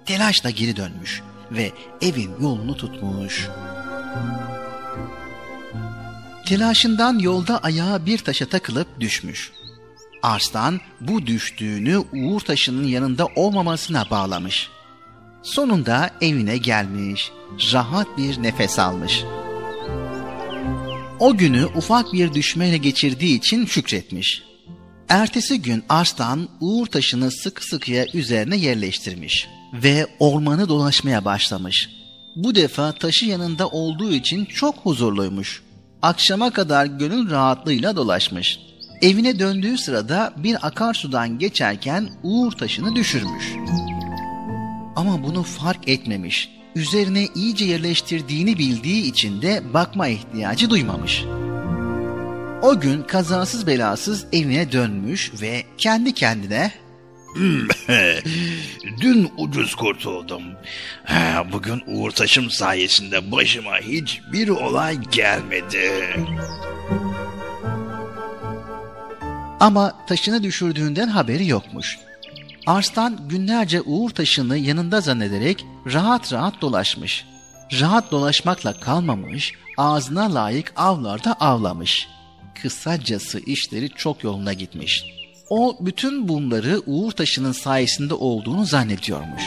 Telaşla 0.07 0.51
geri 0.51 0.77
dönmüş 0.77 1.23
ve 1.51 1.73
evin 2.01 2.31
yolunu 2.41 2.77
tutmuş. 2.77 3.49
Telaşından 6.47 7.19
yolda 7.19 7.59
ayağı 7.59 8.07
bir 8.07 8.19
taşa 8.19 8.47
takılıp 8.47 9.01
düşmüş. 9.01 9.53
Arslan 10.23 10.81
bu 11.01 11.27
düştüğünü 11.27 11.99
uğur 11.99 12.41
taşının 12.41 12.87
yanında 12.87 13.27
olmamasına 13.37 14.11
bağlamış. 14.11 14.72
Sonunda 15.43 16.11
evine 16.21 16.57
gelmiş, 16.57 17.33
rahat 17.73 18.19
bir 18.19 18.43
nefes 18.43 18.79
almış. 18.79 19.25
O 21.21 21.37
günü 21.37 21.67
ufak 21.67 22.13
bir 22.13 22.35
düşmeyle 22.35 22.77
geçirdiği 22.77 23.39
için 23.39 23.67
şükretmiş. 23.67 24.43
Ertesi 25.09 25.63
gün 25.63 25.85
Arslan 25.89 26.49
uğur 26.61 26.87
taşını 26.87 27.31
sık 27.31 27.65
sıkıya 27.65 28.07
üzerine 28.15 28.57
yerleştirmiş 28.57 29.49
ve 29.73 30.07
ormanı 30.19 30.69
dolaşmaya 30.69 31.25
başlamış. 31.25 31.89
Bu 32.37 32.55
defa 32.55 32.93
taşı 32.93 33.27
yanında 33.27 33.69
olduğu 33.69 34.13
için 34.13 34.45
çok 34.45 34.75
huzurluymuş. 34.77 35.63
Akşama 36.03 36.51
kadar 36.51 36.87
gönül 36.87 37.31
rahatlığıyla 37.31 37.97
dolaşmış. 37.97 38.59
Evine 39.03 39.39
döndüğü 39.39 39.79
sırada 39.79 40.33
bir 40.37 40.67
akarsudan 40.67 41.39
geçerken 41.39 42.11
uğur 42.23 42.53
taşını 42.53 42.97
düşürmüş. 42.97 43.53
Ama 44.97 45.23
bunu 45.23 45.43
fark 45.43 45.89
etmemiş. 45.89 46.51
Üzerine 46.77 47.27
iyice 47.35 47.65
yerleştirdiğini 47.65 48.59
bildiği 48.59 49.03
için 49.11 49.43
de 49.43 49.63
bakma 49.75 50.09
ihtiyacı 50.09 50.71
duymamış. 50.71 51.25
O 52.63 52.81
gün 52.81 53.03
kazasız 53.03 53.67
belasız 53.67 54.27
evine 54.33 54.73
dönmüş 54.73 55.33
ve 55.41 55.65
kendi 55.79 56.15
kendine 56.15 56.73
Dün 59.01 59.31
ucuz 59.39 59.75
kurtuldum. 59.75 60.43
Ha, 61.05 61.45
Bugün 61.53 61.83
Uğur 61.87 62.11
Taşım 62.11 62.51
sayesinde 62.51 63.33
başıma 63.33 63.79
hiçbir 63.79 64.49
olay 64.49 64.97
gelmedi. 64.97 65.91
ama 69.61 70.07
taşını 70.07 70.43
düşürdüğünden 70.43 71.09
haberi 71.09 71.49
yokmuş. 71.49 71.99
Arslan 72.67 73.29
günlerce 73.29 73.81
uğur 73.81 74.11
taşını 74.11 74.59
yanında 74.59 75.01
zannederek 75.01 75.67
rahat 75.93 76.33
rahat 76.33 76.61
dolaşmış. 76.61 77.27
Rahat 77.81 78.11
dolaşmakla 78.11 78.81
kalmamış, 78.81 79.53
ağzına 79.77 80.35
layık 80.35 80.73
avlarda 80.77 81.33
avlamış. 81.33 82.09
Kısacası 82.63 83.41
işleri 83.41 83.89
çok 83.91 84.25
yoluna 84.25 84.53
gitmiş. 84.53 85.05
O 85.51 85.77
bütün 85.81 86.29
bunları 86.29 86.83
uğur 86.87 87.13
taşının 87.13 87.53
sayesinde 87.53 88.15
olduğunu 88.15 88.65
zannediyormuş. 88.65 89.43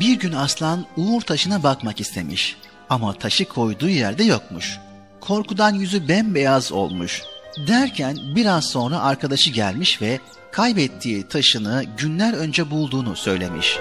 Bir 0.00 0.18
gün 0.18 0.32
aslan 0.32 0.86
uğur 0.96 1.20
taşına 1.20 1.62
bakmak 1.62 2.00
istemiş 2.00 2.56
ama 2.90 3.14
taşı 3.14 3.44
koyduğu 3.44 3.88
yerde 3.88 4.24
yokmuş. 4.24 4.78
Korkudan 5.20 5.74
yüzü 5.74 6.08
bembeyaz 6.08 6.72
olmuş. 6.72 7.22
Derken 7.56 8.18
biraz 8.34 8.64
sonra 8.64 9.00
arkadaşı 9.00 9.50
gelmiş 9.50 10.02
ve 10.02 10.20
kaybettiği 10.52 11.28
taşını 11.28 11.84
günler 11.98 12.32
önce 12.32 12.70
bulduğunu 12.70 13.16
söylemiş. 13.16 13.78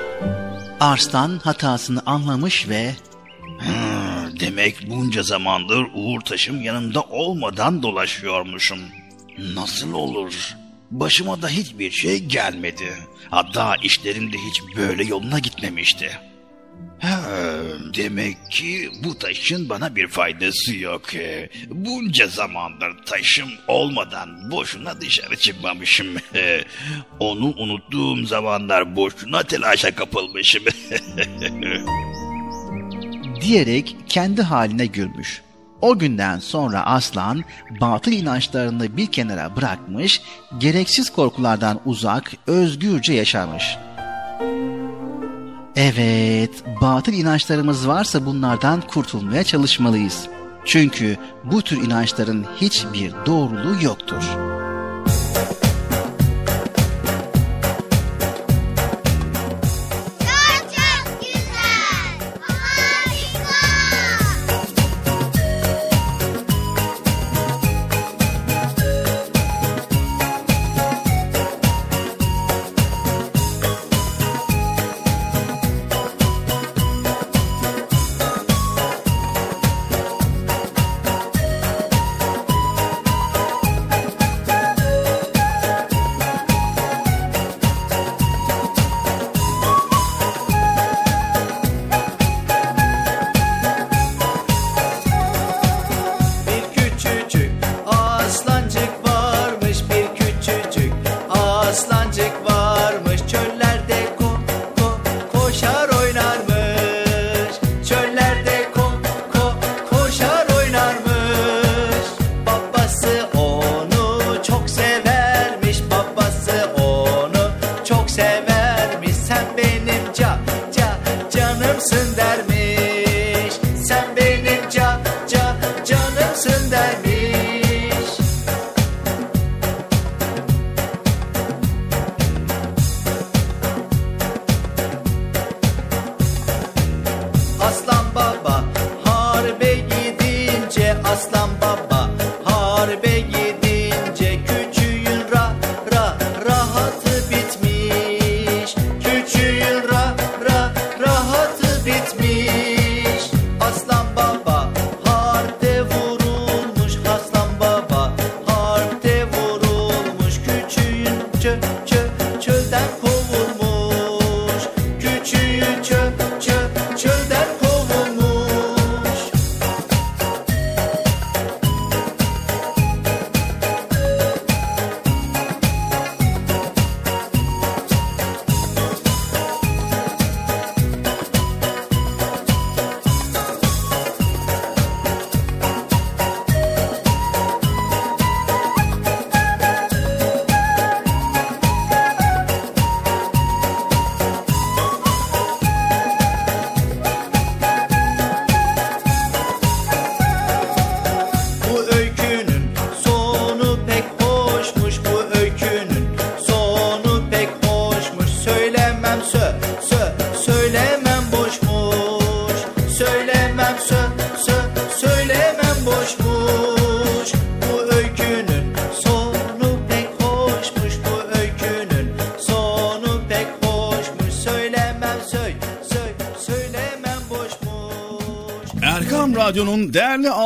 Arslan 0.79 1.39
hatasını 1.39 2.01
anlamış 2.05 2.69
ve 2.69 2.95
Demek 4.39 4.89
bunca 4.89 5.23
zamandır 5.23 5.87
Uğur 5.93 6.21
Taşım 6.21 6.61
yanımda 6.61 7.01
olmadan 7.01 7.83
dolaşıyormuşum. 7.83 8.79
Nasıl 9.37 9.93
olur? 9.93 10.55
Başıma 10.91 11.41
da 11.41 11.49
hiçbir 11.49 11.91
şey 11.91 12.19
gelmedi. 12.19 12.93
Hatta 13.29 13.75
işlerim 13.83 14.33
de 14.33 14.37
hiç 14.37 14.77
böyle 14.77 15.03
yoluna 15.03 15.39
gitmemişti. 15.39 16.11
Demek 17.97 18.51
ki 18.51 18.89
bu 19.03 19.19
taşın 19.19 19.69
bana 19.69 19.95
bir 19.95 20.07
faydası 20.07 20.75
yok. 20.75 21.15
Ee, 21.15 21.49
Bunca 21.69 22.27
zamandır 22.27 22.97
taşım 23.05 23.49
olmadan 23.67 24.51
boşuna 24.51 25.01
dışarı 25.01 25.35
çıkmamışım. 25.35 26.07
Ee, 26.35 26.61
Onu 27.19 27.45
unuttuğum 27.57 28.25
zamanlar 28.25 28.95
boşuna 28.95 29.43
telaşa 29.43 29.95
kapılmışım. 29.95 30.63
diyerek 33.41 33.95
kendi 34.09 34.41
haline 34.41 34.85
gülmüş. 34.85 35.41
O 35.81 35.99
günden 35.99 36.39
sonra 36.39 36.85
aslan 36.85 37.43
batıl 37.81 38.11
inançlarını 38.11 38.97
bir 38.97 39.07
kenara 39.07 39.55
bırakmış, 39.55 40.21
gereksiz 40.57 41.09
korkulardan 41.09 41.81
uzak, 41.85 42.31
özgürce 42.47 43.13
yaşamış. 43.13 43.77
Evet, 45.83 46.63
batıl 46.81 47.13
inançlarımız 47.13 47.87
varsa 47.87 48.25
bunlardan 48.25 48.81
kurtulmaya 48.81 49.43
çalışmalıyız. 49.43 50.27
Çünkü 50.65 51.17
bu 51.43 51.61
tür 51.61 51.83
inançların 51.83 52.45
hiçbir 52.57 53.13
doğruluğu 53.25 53.83
yoktur. 53.83 54.23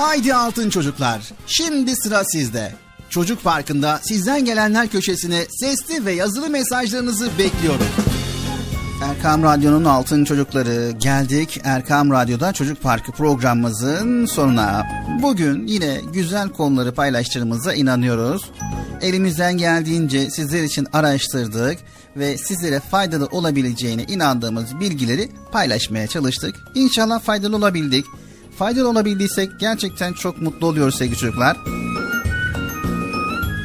Haydi 0.00 0.34
altın 0.34 0.70
çocuklar. 0.70 1.32
Şimdi 1.46 1.96
sıra 1.96 2.24
sizde. 2.24 2.72
Çocuk 3.10 3.44
Parkı'nda 3.44 4.00
sizden 4.02 4.44
gelenler 4.44 4.88
köşesine 4.88 5.44
sesli 5.50 6.04
ve 6.04 6.12
yazılı 6.12 6.50
mesajlarınızı 6.50 7.30
bekliyorum. 7.38 7.86
Erkam 9.04 9.42
Radyo'nun 9.42 9.84
altın 9.84 10.24
çocukları 10.24 10.90
geldik. 10.90 11.60
Erkam 11.64 12.10
Radyo'da 12.10 12.52
Çocuk 12.52 12.82
Parkı 12.82 13.12
programımızın 13.12 14.26
sonuna. 14.26 14.86
Bugün 15.22 15.66
yine 15.66 16.00
güzel 16.12 16.48
konuları 16.48 16.94
paylaştığımıza 16.94 17.74
inanıyoruz. 17.74 18.50
Elimizden 19.00 19.58
geldiğince 19.58 20.30
sizler 20.30 20.62
için 20.62 20.86
araştırdık 20.92 21.78
ve 22.16 22.38
sizlere 22.38 22.80
faydalı 22.80 23.26
olabileceğine 23.26 24.04
inandığımız 24.04 24.80
bilgileri 24.80 25.28
paylaşmaya 25.52 26.06
çalıştık. 26.06 26.54
İnşallah 26.74 27.20
faydalı 27.20 27.56
olabildik. 27.56 28.06
Faydalı 28.60 28.88
olabildiysek 28.88 29.60
gerçekten 29.60 30.12
çok 30.12 30.42
mutlu 30.42 30.66
oluyoruz 30.66 30.94
sevgili 30.94 31.16
çocuklar. 31.16 31.56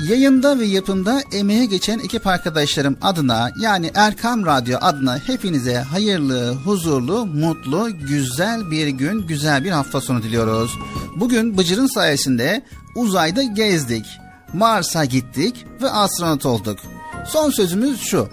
Yayında 0.09 0.59
ve 0.59 0.65
yapımda 0.65 1.21
emeğe 1.31 1.65
geçen 1.65 1.99
ekip 1.99 2.27
arkadaşlarım 2.27 2.97
adına 3.01 3.51
yani 3.61 3.91
Erkam 3.95 4.45
Radyo 4.45 4.77
adına 4.81 5.17
hepinize 5.17 5.75
hayırlı, 5.75 6.53
huzurlu, 6.53 7.25
mutlu, 7.25 7.89
güzel 8.07 8.71
bir 8.71 8.87
gün, 8.87 9.27
güzel 9.27 9.63
bir 9.63 9.71
hafta 9.71 10.01
sonu 10.01 10.23
diliyoruz. 10.23 10.71
Bugün 11.15 11.57
Bıcır'ın 11.57 11.93
sayesinde 11.93 12.63
uzayda 12.95 13.43
gezdik. 13.43 14.05
Mars'a 14.53 15.05
gittik 15.05 15.65
ve 15.81 15.89
astronot 15.89 16.45
olduk. 16.45 16.79
Son 17.27 17.49
sözümüz 17.49 18.01
şu. 18.01 18.29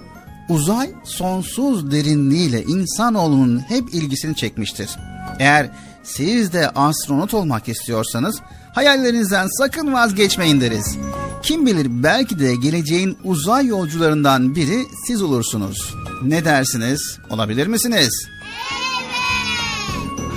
Uzay 0.49 0.91
sonsuz 1.05 1.91
derinliğiyle 1.91 2.63
insanoğlunun 2.63 3.59
hep 3.59 3.95
ilgisini 3.95 4.37
çekmiştir. 4.37 4.91
Eğer 5.39 5.71
siz 6.03 6.53
de 6.53 6.71
astronot 6.71 7.35
olmak 7.35 7.69
istiyorsanız 7.69 8.41
hayallerinizden 8.75 9.49
sakın 9.59 9.93
vazgeçmeyin 9.93 10.61
deriz. 10.61 10.97
Kim 11.43 11.67
bilir 11.67 11.87
belki 11.91 12.39
de 12.39 12.55
geleceğin 12.55 13.19
uzay 13.25 13.67
yolcularından 13.67 14.55
biri 14.55 14.87
siz 15.07 15.23
olursunuz. 15.23 15.95
Ne 16.23 16.45
dersiniz? 16.45 17.19
Olabilir 17.31 17.67
misiniz? 17.67 18.29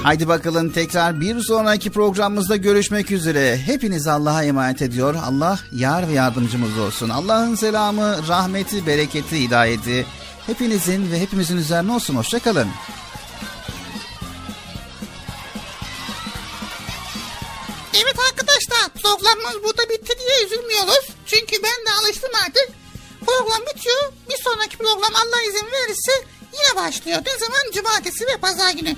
Haydi 0.03 0.27
bakalım 0.27 0.69
tekrar 0.69 1.21
bir 1.21 1.39
sonraki 1.39 1.89
programımızda 1.89 2.55
görüşmek 2.55 3.11
üzere. 3.11 3.57
Hepiniz 3.57 4.07
Allah'a 4.07 4.43
emanet 4.43 4.81
ediyor. 4.81 5.15
Allah 5.25 5.59
yar 5.71 6.07
ve 6.07 6.11
yardımcımız 6.11 6.77
olsun. 6.77 7.09
Allah'ın 7.09 7.55
selamı, 7.55 8.27
rahmeti, 8.27 8.87
bereketi, 8.87 9.43
hidayeti 9.43 10.05
hepinizin 10.45 11.11
ve 11.11 11.19
hepimizin 11.19 11.57
üzerine 11.57 11.91
olsun. 11.91 12.15
Hoşçakalın. 12.15 12.67
Evet 12.67 13.04
arkadaşlar 18.55 18.89
programımız 19.01 19.63
burada 19.63 19.89
bitti 19.89 20.19
diye 20.19 20.45
üzülmüyoruz. 20.45 21.07
Çünkü 21.25 21.63
ben 21.63 21.85
de 21.85 21.91
alıştım 21.99 22.31
artık. 22.45 22.69
Program 23.27 23.61
bitiyor. 23.65 24.11
Bir 24.29 24.37
sonraki 24.43 24.77
program 24.77 25.15
Allah 25.15 25.41
izin 25.41 25.71
verirse 25.71 26.25
yine 26.53 26.75
başlıyor. 26.75 27.21
Ne 27.25 27.37
zaman? 27.37 27.71
Cumartesi 27.73 28.27
ve 28.27 28.37
pazar 28.37 28.71
günü. 28.71 28.95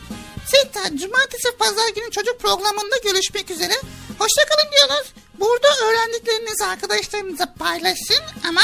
Tekrar 0.51 0.97
cumartesi 0.97 1.57
pazar 1.59 1.89
günü 1.95 2.11
çocuk 2.11 2.39
programında 2.39 2.97
görüşmek 3.03 3.51
üzere. 3.51 3.73
Hoşçakalın 4.19 4.71
diyoruz. 4.71 5.13
Burada 5.39 5.67
öğrendiklerinizi 5.85 6.65
arkadaşlarınıza 6.65 7.53
paylaşın 7.59 8.23
ama 8.47 8.61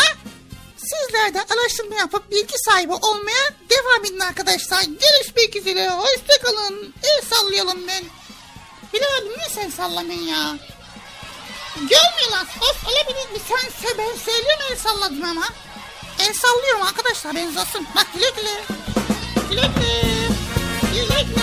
sizler 0.77 1.33
de 1.33 1.41
araştırma 1.53 1.95
yapıp 1.95 2.31
bilgi 2.31 2.55
sahibi 2.65 2.93
olmaya 2.93 3.43
devam 3.69 4.05
edin 4.05 4.19
arkadaşlar. 4.19 4.83
Görüşmek 4.83 5.55
üzere. 5.55 5.89
Hoşçakalın. 5.89 6.93
El 7.03 7.21
sallayalım 7.29 7.87
ben. 7.87 8.03
Bilal 8.93 9.23
niye 9.23 9.49
sen 9.49 9.69
sallamayın 9.69 10.21
ya? 10.21 10.57
Görmüyorlar. 11.75 12.47
Of 12.61 12.87
olabilir 12.87 13.29
mi? 13.31 13.39
Sen 13.47 13.69
sö 13.81 13.97
ben 13.97 14.15
söylüyorum 14.17 14.65
el 14.71 14.77
salladın 14.77 15.21
ama. 15.21 15.45
El 16.19 16.33
sallıyorum 16.33 16.81
arkadaşlar 16.81 17.35
beniz 17.35 17.57
olsun. 17.57 17.87
Bak 17.95 18.07
güle 18.13 18.29
güle. 18.29 18.63
Güle 19.49 19.67
güle. 19.75 20.27
Güle 20.93 21.23
güle. 21.23 21.42